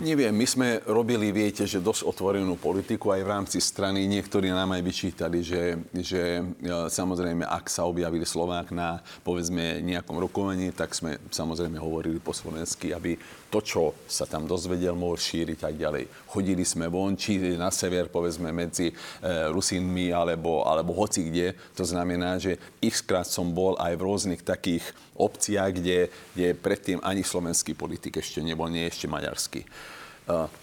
Neviem, 0.00 0.32
my 0.32 0.46
sme 0.48 0.68
robili, 0.88 1.28
viete, 1.28 1.68
že 1.68 1.76
dosť 1.76 2.08
otvorenú 2.08 2.56
politiku 2.56 3.12
aj 3.12 3.20
v 3.20 3.32
rámci 3.36 3.58
strany. 3.60 4.08
Niektorí 4.08 4.48
nám 4.48 4.72
aj 4.72 4.82
vyčítali, 4.86 5.44
že, 5.44 5.76
že 5.92 6.40
e, 6.40 6.42
samozrejme, 6.88 7.44
ak 7.44 7.68
sa 7.68 7.84
objavili 7.84 8.24
Slovák 8.24 8.72
na, 8.72 9.04
povedzme, 9.20 9.84
nejakom 9.84 10.16
rokovaní, 10.16 10.72
tak 10.72 10.96
sme 10.96 11.20
samozrejme 11.28 11.76
hovorili 11.76 12.16
po 12.16 12.32
slovensky, 12.32 12.96
aby 12.96 13.20
to, 13.50 13.58
čo 13.58 13.82
sa 14.06 14.24
tam 14.30 14.46
dozvedel, 14.46 14.94
mohol 14.94 15.18
šíriť 15.18 15.58
tak 15.58 15.74
ďalej. 15.74 16.06
Chodili 16.30 16.62
sme 16.62 16.86
von, 16.86 17.18
či 17.18 17.58
na 17.58 17.74
sever, 17.74 18.06
povedzme, 18.06 18.54
medzi 18.54 18.88
e, 18.88 18.94
Rusínmi, 19.50 20.14
alebo, 20.14 20.62
alebo 20.62 20.94
hoci 20.94 21.26
kde. 21.26 21.58
To 21.74 21.82
znamená, 21.82 22.38
že 22.38 22.62
ich 22.78 22.94
krát 23.02 23.26
som 23.26 23.50
bol 23.50 23.74
aj 23.82 23.98
v 23.98 24.04
rôznych 24.06 24.42
takých 24.46 24.86
obciach, 25.18 25.74
kde, 25.74 26.08
kde 26.38 26.54
predtým 26.54 27.02
ani 27.02 27.26
slovenský 27.26 27.74
politik 27.74 28.22
ešte 28.22 28.38
nebol, 28.38 28.70
nie 28.70 28.86
ešte 28.86 29.10
maďarský. 29.10 29.66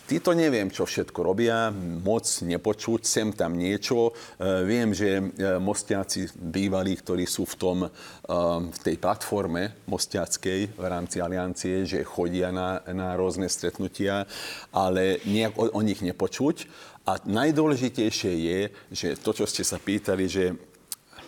Títo 0.08 0.32
neviem, 0.32 0.72
čo 0.72 0.88
všetko 0.88 1.20
robia, 1.20 1.68
moc 2.04 2.24
nepočuť, 2.24 3.02
sem 3.04 3.36
tam 3.36 3.60
niečo. 3.60 4.16
Viem, 4.40 4.96
že 4.96 5.20
mostiaci 5.60 6.32
bývalí, 6.32 6.96
ktorí 6.96 7.28
sú 7.28 7.44
v, 7.44 7.56
tom, 7.60 7.78
v 8.72 8.80
tej 8.80 8.96
platforme 8.96 9.84
mostiackej 9.90 10.80
v 10.80 10.86
rámci 10.88 11.20
aliancie, 11.20 11.84
že 11.84 12.08
chodia 12.08 12.56
na, 12.56 12.80
na 12.96 13.20
rôzne 13.20 13.52
stretnutia, 13.52 14.24
ale 14.72 15.20
nejak 15.28 15.54
o, 15.60 15.76
o 15.76 15.82
nich 15.84 16.00
nepočuť. 16.00 16.72
A 17.08 17.20
najdôležitejšie 17.24 18.34
je, 18.36 18.60
že 18.92 19.08
to, 19.20 19.32
čo 19.32 19.48
ste 19.48 19.64
sa 19.64 19.80
pýtali, 19.80 20.28
že 20.28 20.56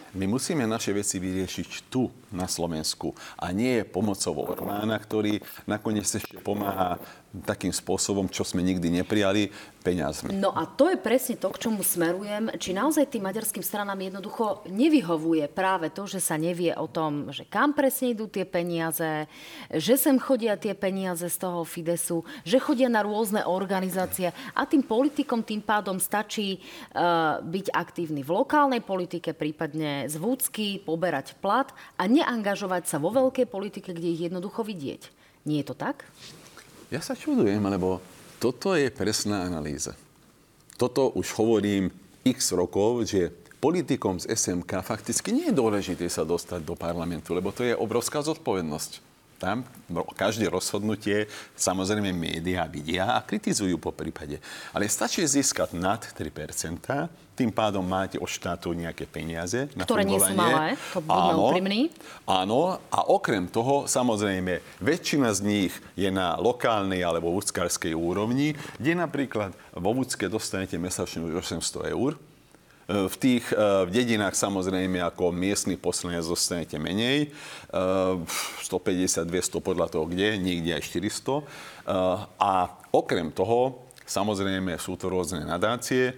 my 0.10 0.25
musíme 0.25 0.65
naše 0.65 0.89
veci 0.89 1.21
vyriešiť 1.21 1.69
tu, 1.93 2.10
na 2.30 2.48
Slovensku. 2.50 3.13
A 3.38 3.52
nie 3.54 3.86
pomocou 3.86 4.46
Orbána, 4.46 4.98
ktorý 4.98 5.42
nakoniec 5.65 6.06
ešte 6.06 6.38
pomáha 6.42 7.02
takým 7.46 7.70
spôsobom, 7.70 8.26
čo 8.26 8.42
sme 8.42 8.65
nikdy 8.65 8.89
neprijali, 8.89 9.54
peniazmi. 9.86 10.34
No 10.34 10.50
a 10.52 10.65
to 10.65 10.89
je 10.89 10.98
presne 10.98 11.38
to, 11.38 11.54
k 11.54 11.70
čomu 11.70 11.86
smerujem. 11.86 12.52
Či 12.58 12.74
naozaj 12.74 13.06
tým 13.13 13.24
maďarským 13.30 13.62
stranám 13.62 14.02
jednoducho 14.02 14.65
nevyhovuje 14.68 15.46
práve 15.48 15.94
to, 15.94 16.10
že 16.10 16.20
sa 16.20 16.36
nevie 16.42 16.74
o 16.74 16.89
tom, 16.89 17.30
že 17.30 17.46
kam 17.46 17.78
presne 17.78 18.18
idú 18.18 18.26
tie 18.28 18.44
peniaze, 18.50 19.30
že 19.70 19.96
sem 19.96 20.18
chodia 20.18 20.58
tie 20.58 20.74
peniaze 20.74 21.24
z 21.30 21.38
toho 21.38 21.62
Fidesu, 21.63 22.26
že 22.44 22.60
chodia 22.60 22.89
na 22.89 23.06
rôzne 23.06 23.46
organizácie 23.46 24.34
a 24.34 24.62
tým 24.65 24.84
politikom 24.84 25.46
tým 25.46 25.62
pádom 25.62 26.02
stačí 26.02 26.60
uh, 26.60 27.39
byť 27.39 27.72
aktívny 27.72 28.26
v 28.26 28.36
lokálnej 28.36 28.82
politike, 28.84 29.38
prípadne 29.38 30.10
zvúcky, 30.12 30.82
poberať 30.82 31.38
plat 31.39 31.72
a 31.96 32.04
neangažovať 32.20 32.84
sa 32.86 32.98
vo 33.00 33.10
veľkej 33.10 33.48
politike, 33.48 33.96
kde 33.96 34.12
ich 34.12 34.28
jednoducho 34.28 34.62
vidieť. 34.68 35.02
Nie 35.48 35.64
je 35.64 35.72
to 35.72 35.76
tak? 35.76 36.04
Ja 36.92 37.00
sa 37.00 37.16
čudujem, 37.16 37.62
lebo 37.64 38.04
toto 38.42 38.76
je 38.76 38.92
presná 38.92 39.48
analýza. 39.48 39.96
Toto 40.80 41.12
už 41.16 41.36
hovorím 41.36 41.92
x 42.24 42.56
rokov, 42.56 43.08
že 43.08 43.32
politikom 43.60 44.20
z 44.20 44.32
SMK 44.32 44.80
fakticky 44.80 45.36
nie 45.36 45.52
je 45.52 45.60
dôležité 45.60 46.08
sa 46.08 46.24
dostať 46.24 46.64
do 46.64 46.76
parlamentu, 46.80 47.36
lebo 47.36 47.52
to 47.52 47.68
je 47.68 47.76
obrovská 47.76 48.24
zodpovednosť. 48.24 49.04
Tam 49.39 49.63
každé 50.19 50.52
rozhodnutie 50.52 51.32
samozrejme 51.56 52.12
médiá 52.12 52.67
vidia 52.67 53.15
a 53.15 53.23
kritizujú 53.23 53.80
po 53.80 53.95
prípade. 53.95 54.43
Ale 54.75 54.91
stačí 54.91 55.23
získať 55.23 55.80
nad 55.80 56.04
3% 56.04 57.32
tým 57.39 57.56
pádom 57.56 57.88
máte 57.88 58.19
od 58.19 58.28
štátu 58.28 58.75
nejaké 58.75 59.08
peniaze 59.08 59.71
na 59.71 59.88
Ktoré 59.88 60.04
nie 60.04 60.19
sú 60.19 60.36
malé, 60.36 60.75
to 60.91 60.99
áno, 61.08 61.56
úprimný. 61.56 61.88
Áno, 62.28 62.84
a 62.91 62.99
okrem 63.08 63.47
toho, 63.47 63.88
samozrejme, 63.88 64.60
väčšina 64.84 65.32
z 65.32 65.39
nich 65.47 65.73
je 65.95 66.12
na 66.12 66.36
lokálnej 66.36 66.99
alebo 66.99 67.32
vúckarskej 67.32 67.95
úrovni, 67.95 68.60
kde 68.75 68.91
napríklad 68.91 69.56
vo 69.71 69.95
Vúcke 69.95 70.28
dostanete 70.28 70.75
mesačne 70.75 71.23
800 71.32 71.95
eur, 71.95 72.19
v 72.89 73.15
tých 73.21 73.54
v 73.54 73.89
dedinách 73.93 74.34
samozrejme 74.34 74.97
ako 74.97 75.30
miestny 75.30 75.78
poslanec 75.78 76.25
zostanete 76.25 76.82
menej. 76.82 77.30
150, 77.69 79.30
200 79.30 79.62
podľa 79.62 79.93
toho 79.93 80.10
kde, 80.10 80.41
niekde 80.41 80.73
aj 80.73 80.89
400. 80.89 81.45
A 82.41 82.52
okrem 82.89 83.30
toho, 83.30 83.86
samozrejme 84.10 84.73
sú 84.82 84.97
to 84.97 85.06
rôzne 85.06 85.45
nadácie, 85.45 86.17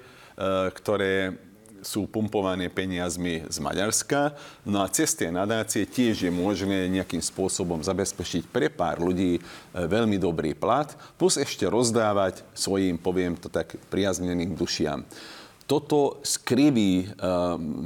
ktoré 0.72 1.36
sú 1.82 2.06
pumpované 2.06 2.70
peniazmi 2.70 3.42
z 3.50 3.58
Maďarska. 3.58 4.38
No 4.64 4.86
a 4.86 4.88
cez 4.88 5.18
tie 5.18 5.34
nadácie 5.34 5.90
tiež 5.90 6.30
je 6.30 6.32
možné 6.32 6.86
nejakým 6.88 7.20
spôsobom 7.20 7.82
zabezpečiť 7.82 8.48
pre 8.48 8.70
pár 8.70 9.02
ľudí 9.02 9.42
veľmi 9.74 10.22
dobrý 10.22 10.54
plat, 10.54 10.94
plus 11.18 11.42
ešte 11.42 11.66
rozdávať 11.66 12.46
svojim, 12.54 13.02
poviem 13.02 13.34
to 13.34 13.50
tak, 13.50 13.76
priazneným 13.90 14.54
dušiam 14.54 15.04
toto 15.72 16.20
skriví, 16.20 17.08
eh, 17.08 17.16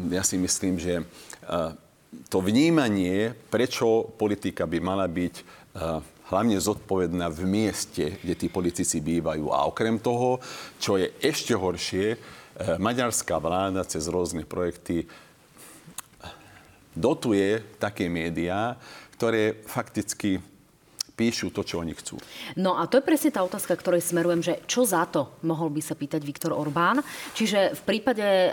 ja 0.09 0.25
si 0.25 0.41
myslím, 0.41 0.81
že 0.81 1.05
eh, 1.05 1.69
to 2.33 2.41
vnímanie, 2.41 3.37
prečo 3.53 4.09
politika 4.17 4.65
by 4.65 4.81
mala 4.81 5.05
byť 5.05 5.35
eh, 5.37 6.01
hlavne 6.33 6.57
zodpovedná 6.57 7.29
v 7.29 7.45
mieste, 7.45 8.17
kde 8.17 8.33
tí 8.33 8.49
politici 8.49 8.97
bývajú. 8.97 9.53
A 9.53 9.69
okrem 9.69 10.01
toho, 10.01 10.41
čo 10.81 10.97
je 10.97 11.13
ešte 11.21 11.53
horšie, 11.53 12.17
maďarská 12.81 13.35
vláda 13.37 13.83
cez 13.83 14.07
rôzne 14.09 14.47
projekty 14.47 15.05
dotuje 16.95 17.61
také 17.77 18.07
médiá, 18.07 18.79
ktoré 19.19 19.59
fakticky 19.67 20.39
píšu 21.15 21.49
to, 21.49 21.63
čo 21.63 21.79
oni 21.79 21.95
chcú. 21.95 22.19
No 22.59 22.75
a 22.75 22.85
to 22.91 22.99
je 22.99 23.07
presne 23.07 23.31
tá 23.31 23.41
otázka, 23.41 23.71
ktorej 23.79 24.03
smerujem, 24.03 24.43
že 24.43 24.59
čo 24.67 24.83
za 24.83 25.07
to 25.07 25.31
mohol 25.47 25.71
by 25.71 25.79
sa 25.79 25.95
pýtať 25.95 26.21
Viktor 26.21 26.51
Orbán. 26.51 26.99
Čiže 27.31 27.73
v 27.79 27.81
prípade 27.87 28.23
e, 28.23 28.49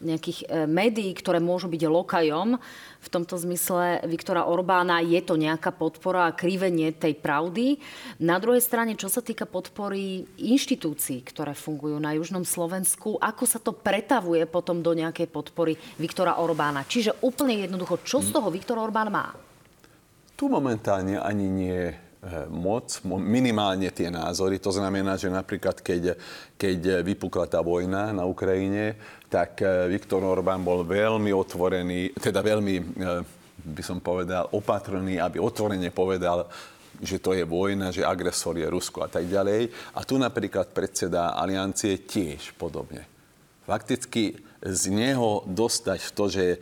nejakých 0.00 0.38
e, 0.48 0.64
médií, 0.64 1.12
ktoré 1.12 1.38
môžu 1.38 1.68
byť 1.68 1.82
lokajom, 1.84 2.56
v 3.02 3.08
tomto 3.10 3.34
zmysle 3.34 4.06
Viktora 4.06 4.46
Orbána 4.46 5.02
je 5.02 5.18
to 5.20 5.34
nejaká 5.34 5.74
podpora 5.74 6.30
a 6.30 6.36
krivenie 6.38 6.94
tej 6.94 7.18
pravdy. 7.18 7.76
Na 8.22 8.38
druhej 8.38 8.62
strane, 8.62 8.94
čo 8.94 9.10
sa 9.10 9.20
týka 9.20 9.44
podpory 9.44 10.22
inštitúcií, 10.38 11.26
ktoré 11.26 11.52
fungujú 11.52 11.98
na 11.98 12.14
južnom 12.14 12.46
Slovensku, 12.46 13.18
ako 13.18 13.44
sa 13.44 13.58
to 13.58 13.74
pretavuje 13.74 14.46
potom 14.46 14.80
do 14.80 14.94
nejakej 14.94 15.28
podpory 15.28 15.74
Viktora 15.98 16.38
Orbána. 16.38 16.86
Čiže 16.86 17.20
úplne 17.26 17.58
jednoducho, 17.58 18.00
čo 18.06 18.22
z 18.22 18.30
toho 18.30 18.48
Viktor 18.54 18.78
Orbán 18.78 19.10
má? 19.10 19.51
Tu 20.36 20.44
momentálne 20.48 21.20
ani 21.20 21.46
nie 21.46 21.80
moc, 22.54 23.02
minimálne 23.18 23.90
tie 23.90 24.06
názory. 24.06 24.62
To 24.62 24.70
znamená, 24.70 25.18
že 25.18 25.26
napríklad 25.26 25.82
keď, 25.82 26.14
keď 26.54 27.02
vypukla 27.02 27.50
tá 27.50 27.58
vojna 27.58 28.14
na 28.14 28.22
Ukrajine, 28.22 28.94
tak 29.26 29.58
eh, 29.58 29.90
Viktor 29.90 30.22
Orbán 30.22 30.62
bol 30.62 30.86
veľmi 30.86 31.34
otvorený, 31.34 32.14
teda 32.14 32.38
veľmi 32.38 32.74
eh, 32.78 33.42
by 33.62 33.82
som 33.82 33.98
povedal, 33.98 34.54
opatrný, 34.54 35.18
aby 35.18 35.38
otvorene 35.42 35.90
povedal, 35.90 36.46
že 37.02 37.18
to 37.18 37.34
je 37.34 37.42
vojna, 37.42 37.90
že 37.90 38.06
agresor 38.06 38.58
je 38.58 38.66
Rusko 38.70 39.06
a 39.06 39.08
tak 39.10 39.26
ďalej. 39.26 39.70
A 39.98 40.06
tu 40.06 40.18
napríklad 40.18 40.70
predseda 40.70 41.34
aliancie 41.34 42.06
tiež 42.06 42.54
podobne. 42.54 43.06
Fakticky 43.66 44.34
z 44.62 44.94
neho 44.94 45.42
dostať 45.50 46.14
to, 46.14 46.24
že 46.30 46.44
e, 46.54 46.58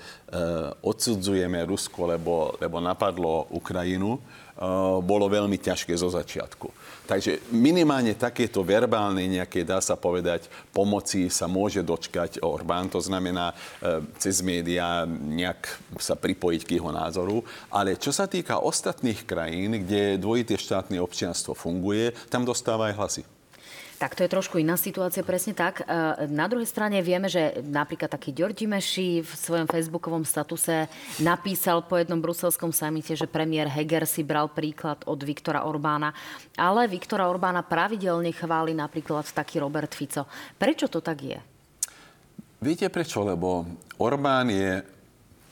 odsudzujeme 0.81 1.61
Rusko, 1.69 2.17
lebo, 2.17 2.57
lebo 2.57 2.81
napadlo 2.81 3.45
Ukrajinu, 3.53 4.17
e, 4.17 4.21
bolo 5.05 5.29
veľmi 5.29 5.61
ťažké 5.61 5.93
zo 5.93 6.09
začiatku. 6.09 6.73
Takže 7.05 7.53
minimálne 7.53 8.17
takéto 8.17 8.65
verbálne 8.65 9.27
nejaké, 9.29 9.67
dá 9.67 9.83
sa 9.85 10.01
povedať, 10.01 10.49
pomoci 10.73 11.29
sa 11.29 11.45
môže 11.45 11.85
dočkať 11.85 12.41
Orbán, 12.41 12.89
to 12.89 13.05
znamená 13.05 13.53
e, 13.53 14.01
cez 14.17 14.41
médiá 14.41 15.05
nejak 15.05 15.69
sa 16.01 16.17
pripojiť 16.17 16.63
k 16.65 16.81
jeho 16.81 16.89
názoru. 16.89 17.45
Ale 17.69 18.01
čo 18.01 18.17
sa 18.17 18.25
týka 18.25 18.65
ostatných 18.65 19.29
krajín, 19.29 19.85
kde 19.85 20.17
dvojité 20.17 20.57
štátne 20.57 20.97
občianstvo 21.05 21.53
funguje, 21.53 22.17
tam 22.33 22.49
dostáva 22.49 22.89
aj 22.89 22.97
hlasy. 22.97 23.25
Tak 24.01 24.17
to 24.17 24.25
je 24.25 24.33
trošku 24.33 24.57
iná 24.57 24.81
situácia, 24.81 25.21
presne 25.21 25.53
tak. 25.53 25.85
E, 25.85 26.25
na 26.33 26.49
druhej 26.49 26.65
strane 26.65 27.05
vieme, 27.05 27.29
že 27.29 27.61
napríklad 27.61 28.09
taký 28.09 28.33
Ďordi 28.33 28.65
Meši 28.65 29.21
v 29.21 29.29
svojom 29.29 29.69
facebookovom 29.69 30.25
statuse 30.25 30.89
napísal 31.21 31.85
po 31.85 32.01
jednom 32.01 32.17
bruselskom 32.17 32.73
samite, 32.73 33.13
že 33.13 33.29
premiér 33.29 33.69
Heger 33.69 34.09
si 34.09 34.25
bral 34.25 34.49
príklad 34.49 35.05
od 35.05 35.21
Viktora 35.21 35.69
Orbána. 35.69 36.17
Ale 36.57 36.89
Viktora 36.89 37.29
Orbána 37.29 37.61
pravidelne 37.61 38.33
chváli 38.33 38.73
napríklad 38.73 39.29
taký 39.37 39.61
Robert 39.61 39.93
Fico. 39.93 40.25
Prečo 40.57 40.89
to 40.89 41.05
tak 41.05 41.21
je? 41.21 41.39
Viete 42.65 42.89
prečo? 42.89 43.21
Lebo 43.21 43.69
Orbán 44.01 44.49
je, 44.49 44.81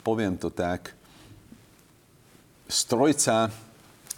poviem 0.01 0.41
to 0.41 0.49
tak, 0.49 0.97
strojca 2.65 3.53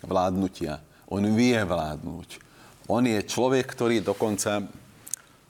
vládnutia. 0.06 0.78
On 1.10 1.22
vie 1.34 1.58
vládnuť 1.58 2.49
on 2.90 3.06
je 3.06 3.22
človek, 3.22 3.70
ktorý 3.70 4.02
dokonca 4.02 4.66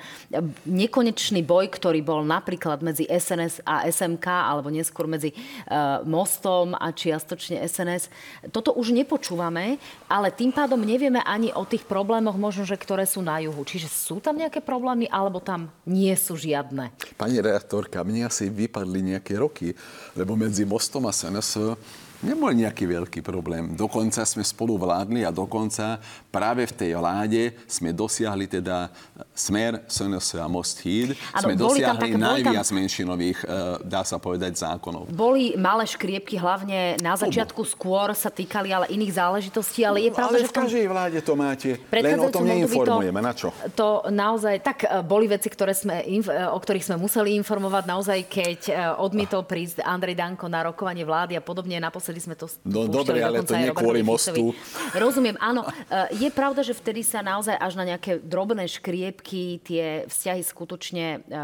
nekonečný 0.68 1.40
boj, 1.40 1.72
ktorý 1.72 2.04
bol 2.04 2.20
napríklad 2.28 2.84
medzi 2.84 3.08
SNS 3.08 3.64
a 3.64 3.88
SMK 3.88 4.26
alebo 4.28 4.68
neskôr 4.68 5.08
medzi 5.08 5.32
uh, 5.32 6.04
Mostom 6.04 6.73
A 6.76 6.92
čiastočne 6.92 7.62
SNS. 7.64 8.10
Toto 8.50 8.74
už 8.74 8.92
nepočúvame, 8.92 9.78
ale 10.10 10.28
tým 10.34 10.50
pádom 10.52 10.78
nevieme 10.80 11.22
ani 11.24 11.54
o 11.54 11.64
tých 11.64 11.86
problémoch, 11.86 12.36
možno, 12.36 12.66
že 12.66 12.78
ktoré 12.78 13.08
sú 13.08 13.24
na 13.24 13.40
juhu. 13.40 13.62
Čiže 13.62 13.88
sú 13.88 14.18
tam 14.20 14.36
nejaké 14.36 14.60
problémy, 14.60 15.08
alebo 15.08 15.40
tam 15.40 15.72
nie 15.88 16.12
sú 16.18 16.34
žiadne? 16.36 16.92
Pani 17.16 17.38
reaktorka, 17.40 18.04
mne 18.04 18.28
asi 18.28 18.50
vypadli 18.50 19.16
nejaké 19.16 19.38
roky, 19.38 19.72
lebo 20.18 20.34
medzi 20.34 20.66
Mostom 20.68 21.06
a 21.08 21.12
SNS 21.14 21.76
nebol 22.24 22.50
nejaký 22.50 22.88
veľký 22.88 23.20
problém. 23.20 23.76
Dokonca 23.76 24.24
sme 24.24 24.40
spolu 24.40 24.80
vládli 24.80 25.22
a 25.22 25.30
dokonca 25.30 26.00
práve 26.32 26.64
v 26.64 26.72
tej 26.74 26.90
vláde 26.96 27.52
sme 27.68 27.92
dosiahli 27.92 28.48
teda 28.48 28.88
smer 29.36 29.84
SNS 29.86 30.40
a 30.40 30.48
Most 30.48 30.80
Híd. 30.82 31.14
Ano, 31.30 31.44
sme 31.46 31.54
dosiahli 31.54 32.10
také, 32.10 32.18
najviac 32.18 32.66
tam... 32.66 32.76
menšinových, 32.80 33.38
e, 33.44 33.46
dá 33.84 34.02
sa 34.02 34.16
povedať, 34.16 34.58
zákonov. 34.58 35.12
Boli 35.12 35.54
malé 35.54 35.84
škriepky, 35.84 36.40
hlavne 36.40 36.98
na 37.04 37.14
začiatku 37.14 37.60
Obo. 37.60 37.68
skôr 37.68 38.08
sa 38.16 38.32
týkali 38.32 38.72
ale 38.72 38.90
iných 38.90 39.12
záležitostí, 39.14 39.84
ale 39.84 40.08
je 40.08 40.10
no, 40.10 40.16
pravda, 40.16 40.40
ale 40.40 40.42
že 40.42 40.50
v 40.50 40.56
každej 40.56 40.86
vláde 40.88 41.18
to 41.20 41.34
máte. 41.36 41.70
Len 41.92 42.18
o 42.18 42.30
tom 42.32 42.48
neinformujeme. 42.48 43.20
To, 43.20 43.26
na 43.26 43.32
čo? 43.36 43.48
To 43.76 43.88
naozaj, 44.08 44.54
tak 44.64 44.88
e, 44.88 45.02
boli 45.04 45.28
veci, 45.28 45.52
ktoré 45.52 45.76
sme, 45.76 46.02
e, 46.02 46.22
o 46.48 46.58
ktorých 46.58 46.88
sme 46.88 46.96
museli 46.98 47.36
informovať 47.38 47.84
naozaj, 47.84 48.18
keď 48.26 48.60
odmietol 48.98 49.44
prísť 49.44 49.82
Andrej 49.82 50.16
Danko 50.16 50.46
na 50.46 50.66
rokovanie 50.66 51.02
vlády 51.02 51.36
a 51.36 51.42
podobne. 51.42 51.76
Naposledy 51.78 52.13
Vtedy 52.14 52.30
sme 52.30 52.38
to 52.38 52.46
No 52.62 52.86
dobre, 52.86 53.18
ale 53.18 53.42
to 53.42 53.58
nie 53.58 53.74
kvôli 53.74 54.06
mostu. 54.06 54.54
Rozumiem, 54.94 55.34
áno. 55.42 55.66
E, 55.66 56.14
je 56.14 56.30
pravda, 56.30 56.62
že 56.62 56.70
vtedy 56.70 57.02
sa 57.02 57.26
naozaj 57.26 57.58
až 57.58 57.74
na 57.74 57.82
nejaké 57.82 58.22
drobné 58.22 58.70
škriepky 58.70 59.58
tie 59.66 60.06
vzťahy 60.06 60.46
skutočne 60.46 61.26
e, 61.26 61.42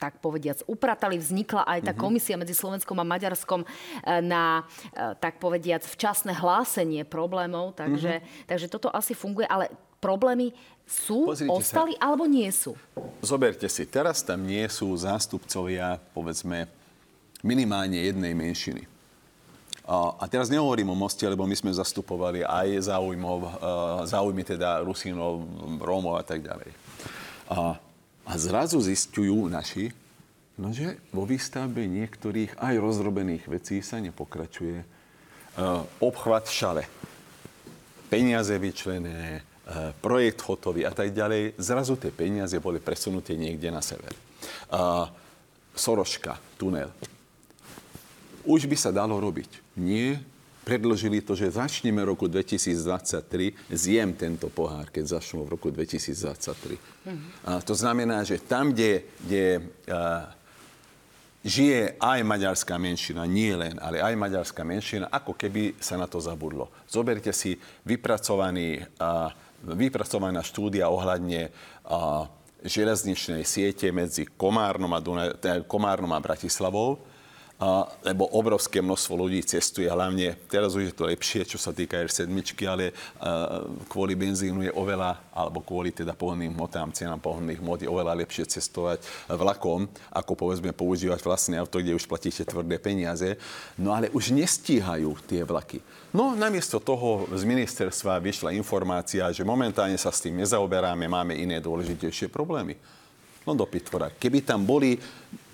tak 0.00 0.24
povediac 0.24 0.64
upratali. 0.64 1.20
Vznikla 1.20 1.68
aj 1.68 1.80
tá 1.84 1.92
mhm. 1.92 2.00
komisia 2.00 2.40
medzi 2.40 2.56
Slovenskom 2.56 2.96
a 2.96 3.04
Maďarskom 3.04 3.60
e, 3.60 3.68
na, 4.24 4.64
tak 5.20 5.36
povediac, 5.36 5.84
včasné 5.84 6.32
hlásenie 6.32 7.04
problémov. 7.04 7.76
Takže, 7.76 8.24
mm-hmm. 8.24 8.48
takže 8.48 8.72
toto 8.72 8.88
asi 8.88 9.12
funguje, 9.12 9.44
ale 9.44 9.68
problémy 10.00 10.56
sú, 10.88 11.28
Pozrite 11.28 11.52
ostali 11.52 11.92
sa. 12.00 12.08
alebo 12.08 12.24
nie 12.24 12.48
sú? 12.48 12.72
Zoberte 13.20 13.68
si, 13.68 13.84
teraz 13.84 14.24
tam 14.24 14.48
nie 14.48 14.64
sú 14.72 14.88
zástupcovia, 14.96 16.00
povedzme, 16.16 16.72
minimálne 17.44 18.00
jednej 18.00 18.32
menšiny. 18.32 18.88
A 19.90 20.22
teraz 20.30 20.46
nehovorím 20.46 20.94
o 20.94 20.96
moste, 20.96 21.26
lebo 21.26 21.42
my 21.50 21.56
sme 21.58 21.74
zastupovali 21.74 22.46
aj 22.46 22.94
záujmov, 22.94 23.38
e, 23.42 23.50
záujmy 24.06 24.46
teda 24.46 24.86
Rusínov, 24.86 25.42
Rómov 25.82 26.14
a 26.14 26.22
tak 26.22 26.46
ďalej. 26.46 26.70
A, 27.50 27.74
a 28.22 28.32
zrazu 28.38 28.78
zistujú 28.78 29.50
naši, 29.50 29.90
no, 30.54 30.70
že 30.70 30.94
vo 31.10 31.26
výstavbe 31.26 31.90
niektorých 31.90 32.62
aj 32.62 32.74
rozrobených 32.78 33.50
vecí 33.50 33.82
sa 33.82 33.98
nepokračuje. 33.98 34.78
E, 34.78 34.86
obchvat 35.98 36.46
šale, 36.46 36.86
peniaze 38.06 38.54
vyčlené, 38.62 39.42
e, 39.66 39.90
projekt 39.98 40.38
hotový 40.46 40.86
a 40.86 40.94
tak 40.94 41.10
ďalej. 41.10 41.58
Zrazu 41.58 41.98
tie 41.98 42.14
peniaze 42.14 42.62
boli 42.62 42.78
presunuté 42.78 43.34
niekde 43.34 43.74
na 43.74 43.82
sever. 43.82 44.14
Soroška, 45.74 46.38
tunel 46.54 46.94
už 48.50 48.66
by 48.66 48.74
sa 48.74 48.90
dalo 48.90 49.14
robiť. 49.22 49.78
Nie, 49.78 50.18
predložili 50.66 51.22
to, 51.22 51.38
že 51.38 51.54
začneme 51.54 52.02
roku 52.02 52.26
2023, 52.26 53.54
zjem 53.70 54.10
tento 54.18 54.50
pohár, 54.50 54.90
keď 54.90 55.18
začnú 55.18 55.46
v 55.46 55.54
roku 55.54 55.70
2023. 55.70 56.74
Mm-hmm. 56.74 57.46
A 57.46 57.62
to 57.62 57.74
znamená, 57.78 58.26
že 58.26 58.42
tam, 58.42 58.74
kde, 58.74 59.06
kde 59.22 59.44
a, 59.86 60.30
žije 61.40 61.96
aj 61.96 62.20
maďarská 62.26 62.76
menšina, 62.76 63.24
nie 63.24 63.54
len, 63.56 63.80
ale 63.80 64.04
aj 64.04 64.14
maďarská 64.18 64.62
menšina, 64.66 65.08
ako 65.08 65.32
keby 65.32 65.78
sa 65.80 65.96
na 65.96 66.04
to 66.04 66.20
zabudlo. 66.20 66.68
Zoberte 66.90 67.32
si 67.32 67.56
vypracovaný, 67.86 68.84
a, 69.00 69.32
vypracovaná 69.64 70.44
štúdia 70.44 70.92
ohľadne 70.92 71.48
a, 71.86 72.28
železničnej 72.60 73.40
siete 73.48 73.88
medzi 73.88 74.28
Komárnom 74.28 74.92
a, 74.92 75.00
Dunaj, 75.00 75.40
teda 75.40 75.64
Komárnom 75.64 76.12
a 76.12 76.20
Bratislavou, 76.20 77.00
a, 77.60 77.84
lebo 78.08 78.24
obrovské 78.32 78.80
množstvo 78.80 79.14
ľudí 79.20 79.44
cestuje, 79.44 79.84
hlavne 79.84 80.32
teraz 80.48 80.72
už 80.72 80.90
je 80.90 80.96
to 80.96 81.04
lepšie, 81.04 81.44
čo 81.44 81.60
sa 81.60 81.76
týka 81.76 82.00
R7, 82.00 82.32
ale 82.64 82.96
a, 83.20 83.60
kvôli 83.84 84.16
benzínu 84.16 84.64
je 84.64 84.72
oveľa, 84.72 85.20
alebo 85.28 85.60
kvôli 85.60 85.92
teda 85.92 86.16
pohonným 86.16 86.56
hmotám, 86.56 86.96
cenám 86.96 87.20
pohonných 87.20 87.60
hmot 87.60 87.84
je 87.84 87.92
oveľa 87.92 88.16
lepšie 88.24 88.48
cestovať 88.48 89.04
vlakom, 89.28 89.84
ako 90.08 90.32
povedzme 90.32 90.72
používať 90.72 91.20
vlastné 91.20 91.60
auto, 91.60 91.84
kde 91.84 91.92
už 91.92 92.08
platíte 92.08 92.40
tvrdé 92.48 92.80
peniaze. 92.80 93.36
No 93.76 93.92
ale 93.92 94.08
už 94.16 94.32
nestíhajú 94.32 95.20
tie 95.28 95.44
vlaky. 95.44 95.84
No 96.16 96.32
namiesto 96.32 96.80
toho 96.80 97.28
z 97.30 97.44
ministerstva 97.44 98.18
vyšla 98.18 98.56
informácia, 98.56 99.28
že 99.30 99.44
momentálne 99.44 100.00
sa 100.00 100.08
s 100.08 100.24
tým 100.24 100.40
nezaoberáme, 100.40 101.04
máme 101.06 101.36
iné 101.36 101.60
dôležitejšie 101.60 102.32
problémy. 102.32 102.74
No 103.46 103.56
do 103.56 103.64
pitvora. 103.64 104.12
Keby 104.12 104.44
tam 104.44 104.68
boli 104.68 105.00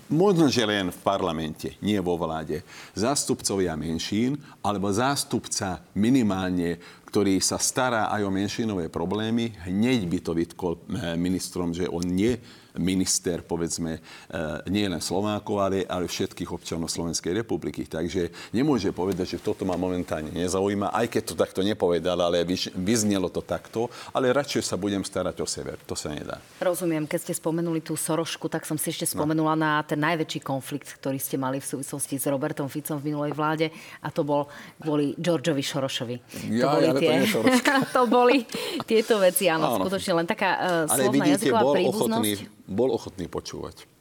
možno, 0.09 0.47
že 0.51 0.63
len 0.67 0.91
v 0.91 0.99
parlamente, 1.03 1.75
nie 1.83 1.99
vo 1.99 2.19
vláde, 2.19 2.63
zástupcovia 2.97 3.75
menšín, 3.77 4.39
alebo 4.63 4.91
zástupca 4.91 5.83
minimálne, 5.95 6.79
ktorý 7.07 7.39
sa 7.39 7.55
stará 7.55 8.11
aj 8.11 8.21
o 8.27 8.31
menšinové 8.31 8.91
problémy, 8.91 9.55
hneď 9.63 10.05
by 10.11 10.19
to 10.19 10.31
vytkol 10.35 10.73
eh, 10.75 11.15
ministrom, 11.15 11.71
že 11.71 11.87
on 11.87 12.03
nie 12.03 12.35
minister, 12.79 13.41
povedzme, 13.41 13.97
e, 13.97 13.99
nie 14.69 14.85
len 14.87 15.01
Slovákov, 15.01 15.57
ale, 15.59 15.77
ale 15.85 16.05
všetkých 16.07 16.49
občanov 16.53 16.89
Slovenskej 16.93 17.43
republiky. 17.43 17.85
Takže 17.85 18.53
nemôže 18.53 18.93
povedať, 18.93 19.37
že 19.37 19.43
toto 19.43 19.65
ma 19.65 19.75
momentálne 19.75 20.31
nezaujíma, 20.31 20.93
aj 20.93 21.07
keď 21.09 21.21
to 21.25 21.35
takto 21.35 21.61
nepovedal, 21.65 22.17
ale 22.21 22.45
vyznelo 22.77 23.27
to 23.27 23.41
takto, 23.43 23.91
ale 24.13 24.33
radšej 24.33 24.63
sa 24.63 24.79
budem 24.79 25.01
starať 25.03 25.41
o 25.43 25.47
sever. 25.49 25.77
To 25.89 25.97
sa 25.97 26.13
nedá. 26.13 26.39
Rozumiem, 26.61 27.09
keď 27.09 27.29
ste 27.29 27.33
spomenuli 27.35 27.81
tú 27.83 27.97
Sorošku, 27.97 28.47
tak 28.47 28.63
som 28.63 28.77
si 28.79 28.93
ešte 28.93 29.09
no. 29.11 29.21
spomenula 29.21 29.53
no. 29.57 29.61
na 29.65 29.71
ten 29.83 29.99
najväčší 29.99 30.39
konflikt, 30.45 30.87
ktorý 31.01 31.17
ste 31.17 31.35
mali 31.35 31.59
v 31.59 31.65
súvislosti 31.65 32.21
s 32.21 32.25
Robertom 32.29 32.69
Ficom 32.69 33.01
v 33.01 33.11
minulej 33.11 33.33
vláde 33.33 33.67
a 34.01 34.07
to 34.13 34.21
bol 34.21 34.47
kvôli 34.79 35.17
Georgeovi 35.17 35.63
Šorošovi. 35.65 36.15
Ja, 36.53 36.69
to 36.69 36.79
boli, 36.79 36.87
ale 36.97 37.25
tie... 37.25 37.33
to, 37.33 37.41
to 37.95 38.01
boli 38.09 38.43
tieto 38.85 39.21
veci, 39.21 39.47
áno, 39.47 39.77
áno. 39.77 39.85
skutočne 39.85 40.23
len 40.23 40.27
taká 40.27 40.49
uh, 40.57 40.67
slovná 40.89 41.25
jazyková 41.37 41.61
príbuznosť. 41.73 42.39
bol 42.67 42.89
ochotný 42.93 43.25
počúvať 43.29 43.96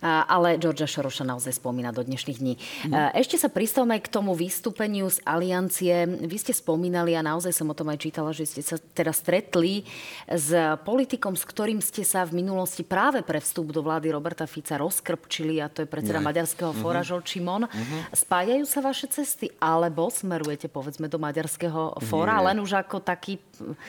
ale 0.00 0.56
Georgia 0.56 0.88
Šoroša 0.88 1.28
naozaj 1.28 1.60
spomína 1.60 1.92
do 1.92 2.00
dnešných 2.00 2.38
dní. 2.40 2.54
Mm. 2.88 3.12
Ešte 3.16 3.36
sa 3.36 3.52
pristavme 3.52 4.00
k 4.00 4.08
tomu 4.08 4.32
vystúpeniu 4.32 5.06
z 5.12 5.20
Aliancie. 5.28 6.08
Vy 6.24 6.36
ste 6.40 6.52
spomínali 6.56 7.12
a 7.16 7.22
naozaj 7.24 7.52
som 7.52 7.68
o 7.68 7.76
tom 7.76 7.92
aj 7.92 8.00
čítala, 8.00 8.32
že 8.32 8.48
ste 8.48 8.62
sa 8.64 8.80
teraz 8.96 9.20
stretli 9.20 9.84
s 10.24 10.48
politikom, 10.88 11.36
s 11.36 11.44
ktorým 11.44 11.84
ste 11.84 12.00
sa 12.06 12.24
v 12.24 12.40
minulosti 12.40 12.80
práve 12.80 13.20
pre 13.20 13.42
vstup 13.42 13.72
do 13.74 13.84
vlády 13.84 14.08
Roberta 14.08 14.48
Fica 14.48 14.80
rozkrpčili 14.80 15.60
a 15.60 15.68
to 15.68 15.84
je 15.84 15.88
predseda 15.88 16.22
Nie. 16.22 16.26
Maďarského 16.32 16.72
mm-hmm. 16.72 16.84
fóra 16.84 17.04
Žol 17.04 17.22
Čimon. 17.26 17.68
Mm-hmm. 17.68 18.00
Spájajú 18.16 18.64
sa 18.64 18.80
vaše 18.80 19.06
cesty 19.12 19.52
alebo 19.60 20.08
smerujete 20.08 20.72
povedzme 20.72 21.10
do 21.12 21.20
Maďarského 21.20 22.00
fóra, 22.08 22.40
Nie. 22.40 22.52
len 22.52 22.56
už 22.64 22.80
ako 22.80 23.04
taký 23.04 23.36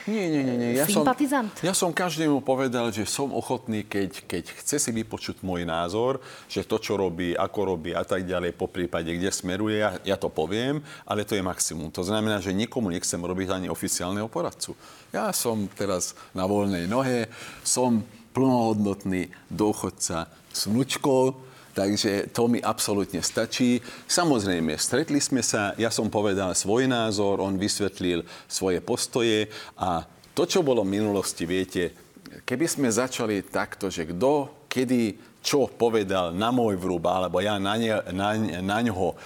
nie, 0.04 0.28
nie, 0.28 0.42
nie, 0.44 0.56
nie. 0.58 0.70
Ja 0.76 0.84
sympatizant? 0.84 1.48
Som, 1.56 1.64
ja 1.64 1.72
som 1.72 1.90
každému 1.94 2.44
povedal, 2.44 2.92
že 2.92 3.08
som 3.08 3.32
ochotný, 3.32 3.88
keď, 3.88 4.28
keď 4.28 4.44
chce 4.60 4.76
si 4.76 4.90
vypočuť 4.92 5.40
môj 5.40 5.64
názor, 5.64 6.01
názor, 6.02 6.18
že 6.50 6.66
to, 6.66 6.82
čo 6.82 6.98
robí, 6.98 7.38
ako 7.38 7.76
robí 7.76 7.94
a 7.94 8.02
tak 8.02 8.26
ďalej, 8.26 8.58
po 8.58 8.66
prípade, 8.66 9.14
kde 9.14 9.30
smeruje, 9.30 9.78
ja, 9.78 9.90
ja 10.02 10.16
to 10.18 10.26
poviem, 10.28 10.82
ale 11.06 11.22
to 11.22 11.38
je 11.38 11.44
maximum. 11.44 11.94
To 11.94 12.02
znamená, 12.02 12.42
že 12.42 12.50
nikomu 12.50 12.90
nechcem 12.90 13.22
robiť 13.22 13.48
ani 13.54 13.68
oficiálneho 13.70 14.26
poradcu. 14.26 14.74
Ja 15.14 15.30
som 15.30 15.70
teraz 15.70 16.18
na 16.34 16.48
voľnej 16.48 16.90
nohe, 16.90 17.30
som 17.62 18.02
plnohodnotný 18.34 19.30
dôchodca 19.46 20.26
s 20.50 20.66
vnúčkou, 20.66 21.54
Takže 21.72 22.28
to 22.36 22.52
mi 22.52 22.60
absolútne 22.60 23.24
stačí. 23.24 23.80
Samozrejme, 24.04 24.76
stretli 24.76 25.16
sme 25.24 25.40
sa, 25.40 25.72
ja 25.80 25.88
som 25.88 26.12
povedal 26.12 26.52
svoj 26.52 26.84
názor, 26.84 27.40
on 27.40 27.56
vysvetlil 27.56 28.28
svoje 28.44 28.84
postoje 28.84 29.48
a 29.80 30.04
to, 30.36 30.44
čo 30.44 30.60
bolo 30.60 30.84
v 30.84 31.00
minulosti, 31.00 31.48
viete, 31.48 31.96
keby 32.44 32.68
sme 32.68 32.88
začali 32.92 33.40
takto, 33.48 33.88
že 33.88 34.04
kto, 34.04 34.64
kedy 34.68 35.31
čo 35.42 35.66
povedal 35.66 36.30
na 36.30 36.54
môj 36.54 36.78
vrúb, 36.78 37.02
alebo 37.10 37.42
ja 37.42 37.58
na, 37.58 37.74
ne, 37.74 37.90
na, 38.14 38.38
na 38.62 38.78
ňoho 38.78 39.12
e, 39.12 39.16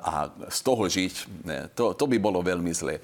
a 0.00 0.32
z 0.48 0.58
toho 0.64 0.88
žiť, 0.88 1.14
to, 1.76 1.92
to 1.92 2.04
by 2.08 2.16
bolo 2.16 2.40
veľmi 2.40 2.72
zlé. 2.72 2.98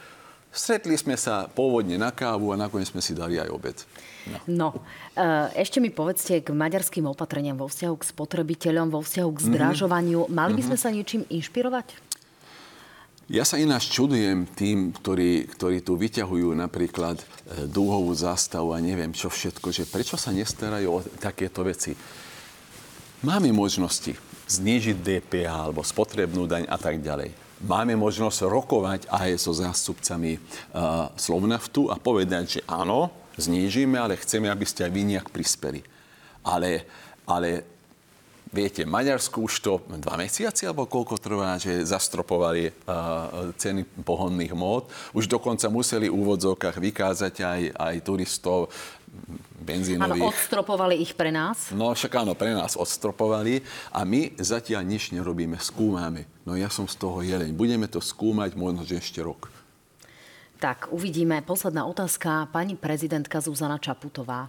Stretli 0.57 0.97
sme 0.97 1.21
sa 1.21 1.53
pôvodne 1.53 2.01
na 2.01 2.09
kávu 2.09 2.49
a 2.49 2.57
nakoniec 2.57 2.89
sme 2.89 3.05
si 3.05 3.13
dali 3.13 3.37
aj 3.37 3.53
obed. 3.53 3.77
No. 4.27 4.39
no, 4.49 4.69
e, 5.13 5.53
ešte 5.61 5.79
mi 5.79 5.93
povedzte 5.93 6.41
k 6.41 6.49
maďarským 6.51 7.05
opatreniam 7.07 7.61
vo 7.61 7.69
vzťahu 7.69 7.95
k 8.01 8.09
spotrebiteľom, 8.09 8.89
vo 8.89 9.05
vzťahu 9.05 9.31
k 9.37 9.39
mhm. 9.39 9.47
zdražovaniu. 9.53 10.21
Mm-hmm. 10.25 10.35
Mali 10.35 10.53
by 10.57 10.63
sme 10.65 10.77
mm-hmm. 10.81 10.91
sa 10.91 10.97
niečím 10.97 11.23
inšpirovať? 11.29 11.87
Ja 13.27 13.43
sa 13.43 13.59
ináč 13.59 13.91
čudujem 13.91 14.47
tým, 14.55 14.95
ktorí, 14.95 15.51
ktorí 15.51 15.83
tu 15.83 15.99
vyťahujú 15.99 16.47
napríklad 16.55 17.19
e, 17.19 17.25
dúhovú 17.67 18.15
zástavu 18.15 18.71
a 18.71 18.79
neviem 18.79 19.11
čo 19.11 19.27
všetko, 19.27 19.75
že 19.75 19.83
prečo 19.83 20.15
sa 20.15 20.31
nestarajú 20.31 20.89
o 20.89 21.05
takéto 21.19 21.67
veci. 21.67 21.99
Máme 23.27 23.51
možnosti 23.51 24.15
znížiť 24.47 25.03
DPH 25.03 25.51
alebo 25.51 25.83
spotrebnú 25.83 26.47
daň 26.47 26.71
a 26.71 26.79
tak 26.79 27.03
ďalej. 27.03 27.35
Máme 27.59 27.99
možnosť 27.99 28.47
rokovať 28.47 29.11
aj 29.11 29.31
so 29.43 29.51
zástupcami 29.51 30.39
uh, 30.39 31.11
Slovnaftu 31.19 31.91
a 31.91 31.99
povedať, 31.99 32.45
že 32.47 32.61
áno, 32.71 33.11
znížime, 33.35 33.99
ale 33.99 34.15
chceme, 34.15 34.47
aby 34.47 34.63
ste 34.63 34.87
aj 34.87 34.93
vy 34.95 35.03
nejak 35.11 35.35
prispeli. 35.35 35.83
Ale, 36.47 36.87
ale 37.27 37.67
viete, 38.47 38.87
Maďarsku 38.87 39.43
už 39.43 39.59
to 39.59 39.83
dva 39.99 40.15
mesiace, 40.15 40.63
alebo 40.63 40.87
koľko 40.87 41.19
trvá, 41.19 41.59
že 41.59 41.83
zastropovali 41.83 42.71
uh, 42.71 43.51
ceny 43.59 44.07
pohonných 44.07 44.55
mód. 44.55 44.87
Už 45.11 45.27
dokonca 45.27 45.67
museli 45.67 46.07
v 46.07 46.15
úvodzovkách 46.15 46.79
vykázať 46.79 47.35
aj, 47.43 47.61
aj 47.75 47.95
turistov 48.07 48.71
benzínových. 49.63 50.23
Áno, 50.23 50.31
odstropovali 50.31 51.01
ich 51.01 51.17
pre 51.17 51.35
nás? 51.35 51.75
No 51.75 51.91
však 51.91 52.23
áno, 52.23 52.37
pre 52.39 52.55
nás 52.55 52.79
odstropovali 52.79 53.65
a 53.91 54.07
my 54.07 54.37
zatiaľ 54.39 54.87
nič 54.87 55.11
nerobíme, 55.11 55.59
skúmame. 55.59 56.31
No 56.47 56.55
ja 56.55 56.71
som 56.71 56.87
z 56.87 56.95
toho 56.97 57.21
jeleň. 57.25 57.51
Budeme 57.57 57.91
to 57.91 57.99
skúmať 57.99 58.55
možno, 58.55 58.87
že 58.87 59.03
ešte 59.03 59.19
rok. 59.25 59.51
Tak, 60.57 60.89
uvidíme. 60.89 61.45
Posledná 61.45 61.85
otázka. 61.85 62.49
Pani 62.49 62.81
prezidentka 62.81 63.45
Zuzana 63.45 63.77
Čaputová. 63.77 64.49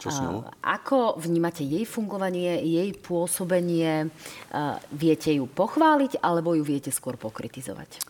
Čo 0.00 0.08
s 0.10 0.18
ňou? 0.18 0.48
Ako 0.64 1.20
vnímate 1.20 1.60
jej 1.60 1.84
fungovanie, 1.84 2.58
jej 2.64 2.90
pôsobenie? 2.96 4.08
Viete 4.90 5.30
ju 5.36 5.44
pochváliť, 5.44 6.24
alebo 6.24 6.56
ju 6.56 6.64
viete 6.64 6.88
skôr 6.88 7.20
pokritizovať? 7.20 8.09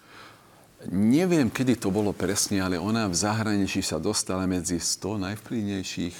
Neviem, 0.88 1.52
kedy 1.52 1.76
to 1.76 1.92
bolo 1.92 2.16
presne, 2.16 2.64
ale 2.64 2.80
ona 2.80 3.04
v 3.04 3.12
zahraničí 3.12 3.84
sa 3.84 4.00
dostala 4.00 4.48
medzi 4.48 4.80
100 4.80 5.28
najvplyvnejších 5.28 6.16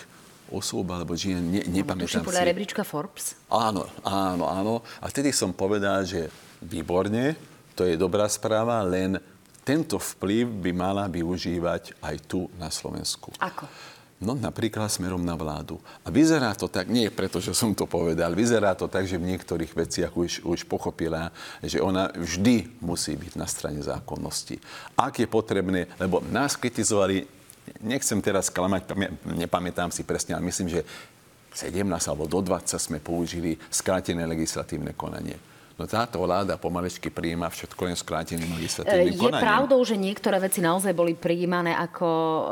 osôb 0.52 0.90
alebo 0.92 1.16
žien, 1.16 1.40
ne, 1.40 1.62
nepamätám 1.64 2.20
si. 2.20 2.26
podľa 2.26 2.44
rebríčka 2.44 2.82
Forbes? 2.84 3.38
Áno, 3.48 3.88
áno, 4.04 4.44
áno. 4.50 4.74
A 5.00 5.08
vtedy 5.08 5.32
som 5.32 5.54
povedal, 5.54 6.04
že 6.04 6.28
výborne, 6.60 7.38
to 7.72 7.88
je 7.88 7.96
dobrá 7.96 8.28
správa, 8.28 8.82
len 8.84 9.16
tento 9.64 9.96
vplyv 9.96 10.50
by 10.68 10.70
mala 10.74 11.04
využívať 11.06 11.96
aj 12.02 12.16
tu 12.26 12.50
na 12.58 12.68
Slovensku. 12.68 13.32
Ako? 13.38 13.64
No 14.20 14.36
napríklad 14.36 14.92
smerom 14.92 15.24
na 15.24 15.32
vládu. 15.32 15.80
A 16.04 16.12
vyzerá 16.12 16.52
to 16.52 16.68
tak, 16.68 16.92
nie 16.92 17.08
preto, 17.08 17.40
že 17.40 17.56
som 17.56 17.72
to 17.72 17.88
povedal, 17.88 18.36
vyzerá 18.36 18.76
to 18.76 18.84
tak, 18.84 19.08
že 19.08 19.16
v 19.16 19.32
niektorých 19.32 19.72
veciach 19.72 20.12
už, 20.12 20.44
už 20.44 20.68
pochopila, 20.68 21.32
že 21.64 21.80
ona 21.80 22.12
vždy 22.12 22.84
musí 22.84 23.16
byť 23.16 23.32
na 23.40 23.48
strane 23.48 23.80
zákonnosti. 23.80 24.60
Ak 24.92 25.16
je 25.16 25.24
potrebné, 25.24 25.88
lebo 25.96 26.20
nás 26.28 26.52
kritizovali, 26.52 27.24
nechcem 27.80 28.20
teraz 28.20 28.52
klamať, 28.52 28.92
nepamätám 29.24 29.88
si 29.88 30.04
presne, 30.04 30.36
ale 30.36 30.44
myslím, 30.52 30.68
že 30.68 30.84
17 31.56 31.80
alebo 32.04 32.28
do 32.28 32.44
20 32.44 32.76
sme 32.76 33.00
použili 33.00 33.56
skrátené 33.72 34.28
legislatívne 34.28 34.92
konanie. 34.92 35.49
No 35.80 35.88
táto 35.88 36.20
vláda 36.20 36.60
pomalečky 36.60 37.08
prijíma 37.08 37.48
všetko 37.48 37.80
len 37.88 37.96
skráteným 37.96 38.52
legislatívnym 38.60 39.16
Je 39.16 39.24
konaním. 39.24 39.48
pravdou, 39.48 39.80
že 39.80 39.96
niektoré 39.96 40.36
veci 40.36 40.60
naozaj 40.60 40.92
boli 40.92 41.16
prijímané 41.16 41.72
ako 41.72 42.08
e, 42.08 42.42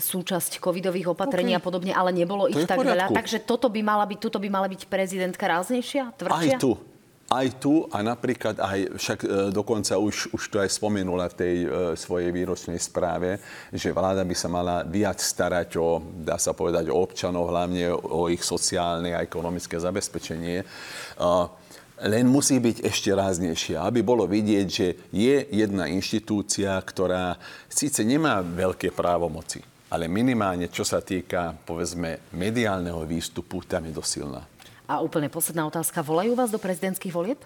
súčasť 0.00 0.56
covidových 0.56 1.12
opatrení 1.12 1.52
okay. 1.52 1.60
a 1.60 1.66
podobne, 1.68 1.92
ale 1.92 2.16
nebolo 2.16 2.48
to 2.48 2.56
ich 2.56 2.64
tak 2.64 2.80
veľa. 2.80 3.12
Takže 3.12 3.44
toto 3.44 3.68
by 3.68 3.84
mala 3.84 4.08
byť, 4.08 4.16
tuto 4.16 4.40
by 4.40 4.48
mala 4.48 4.72
byť 4.72 4.88
prezidentka 4.88 5.44
ráznejšia, 5.44 6.16
tvrdšia? 6.16 6.56
Aj 6.56 6.64
tu. 6.64 6.80
Aj 7.28 7.44
tu 7.60 7.84
a 7.92 8.00
napríklad 8.00 8.56
aj, 8.56 8.96
však 8.96 9.18
e, 9.20 9.28
dokonca 9.52 10.00
už, 10.00 10.32
už 10.32 10.42
to 10.48 10.56
aj 10.64 10.72
spomenula 10.72 11.28
v 11.28 11.36
tej 11.36 11.56
e, 11.60 11.68
svojej 11.92 12.32
výročnej 12.32 12.80
správe, 12.80 13.36
že 13.68 13.92
vláda 13.92 14.24
by 14.24 14.32
sa 14.32 14.48
mala 14.48 14.80
viac 14.80 15.20
starať 15.20 15.76
o, 15.76 16.00
dá 16.24 16.40
sa 16.40 16.56
povedať, 16.56 16.88
o 16.88 16.96
občanov, 16.96 17.52
hlavne 17.52 17.92
o 17.92 18.32
ich 18.32 18.40
sociálne 18.40 19.12
a 19.12 19.20
ekonomické 19.20 19.76
zabezpečenie. 19.76 20.64
E, 20.64 21.67
len 22.04 22.30
musí 22.30 22.62
byť 22.62 22.86
ešte 22.86 23.10
ráznejšia, 23.10 23.82
aby 23.82 24.04
bolo 24.06 24.28
vidieť, 24.28 24.66
že 24.70 24.86
je 25.10 25.36
jedna 25.50 25.90
inštitúcia, 25.90 26.78
ktorá 26.78 27.34
síce 27.66 28.06
nemá 28.06 28.38
veľké 28.44 28.94
právomoci, 28.94 29.64
ale 29.90 30.06
minimálne, 30.06 30.70
čo 30.70 30.86
sa 30.86 31.02
týka, 31.02 31.56
povedzme, 31.66 32.22
mediálneho 32.30 33.02
výstupu, 33.02 33.66
tam 33.66 33.90
je 33.90 33.92
dosilná. 33.96 34.42
A 34.88 35.04
úplne 35.04 35.28
posledná 35.28 35.68
otázka. 35.68 36.00
Volajú 36.00 36.32
vás 36.32 36.48
do 36.48 36.56
prezidentských 36.56 37.12
volieb? 37.12 37.40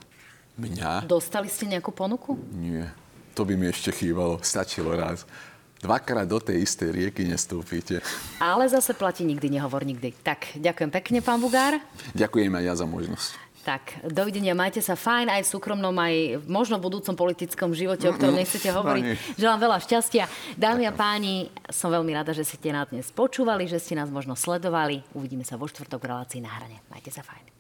Mňa? 0.55 1.09
Dostali 1.09 1.51
ste 1.51 1.67
nejakú 1.67 1.91
ponuku? 1.91 2.39
Nie. 2.55 2.93
To 3.35 3.43
by 3.43 3.57
mi 3.57 3.67
ešte 3.73 3.91
chýbalo. 3.91 4.39
Stačilo 4.45 4.93
raz. 4.95 5.25
Dvakrát 5.83 6.31
do 6.31 6.39
tej 6.39 6.63
istej 6.63 6.95
rieky 6.95 7.27
nestúpite. 7.27 7.99
Ale 8.39 8.71
zase 8.71 8.95
platí 8.95 9.27
nikdy, 9.27 9.59
nehovor 9.59 9.83
nikdy. 9.83 10.15
Tak, 10.23 10.55
ďakujem 10.55 10.91
pekne, 10.95 11.19
pán 11.19 11.43
Bugár. 11.43 11.83
Ďakujem 12.15 12.55
aj 12.55 12.63
ja 12.63 12.75
za 12.79 12.87
možnosť. 12.87 13.35
Tak, 13.63 14.03
dovidenia, 14.11 14.59
majte 14.59 14.83
sa 14.83 14.99
fajn 14.99 15.31
aj 15.31 15.47
v 15.47 15.53
súkromnom, 15.55 15.95
aj 15.95 16.43
v 16.43 16.47
možno 16.51 16.83
budúcom 16.83 17.15
politickom 17.15 17.71
živote, 17.79 18.11
o 18.11 18.15
ktorom 18.19 18.35
mm-hmm. 18.35 18.43
nechcete 18.43 18.75
hovoriť. 18.75 19.05
Pani. 19.07 19.39
Želám 19.39 19.59
veľa 19.63 19.79
šťastia. 19.87 20.25
Dámy 20.59 20.91
a 20.91 20.93
páni, 20.93 21.47
som 21.71 21.95
veľmi 21.95 22.11
rada, 22.11 22.35
že 22.35 22.43
ste 22.43 22.75
nás 22.75 22.91
dnes 22.91 23.15
počúvali, 23.15 23.71
že 23.71 23.79
ste 23.79 23.95
nás 23.95 24.11
možno 24.11 24.35
sledovali. 24.35 25.07
Uvidíme 25.15 25.47
sa 25.47 25.55
vo 25.55 25.71
štvrtok 25.71 26.03
v 26.03 26.11
relácii 26.11 26.43
na 26.43 26.51
hrane. 26.51 26.83
Majte 26.91 27.15
sa 27.15 27.23
fajn. 27.23 27.55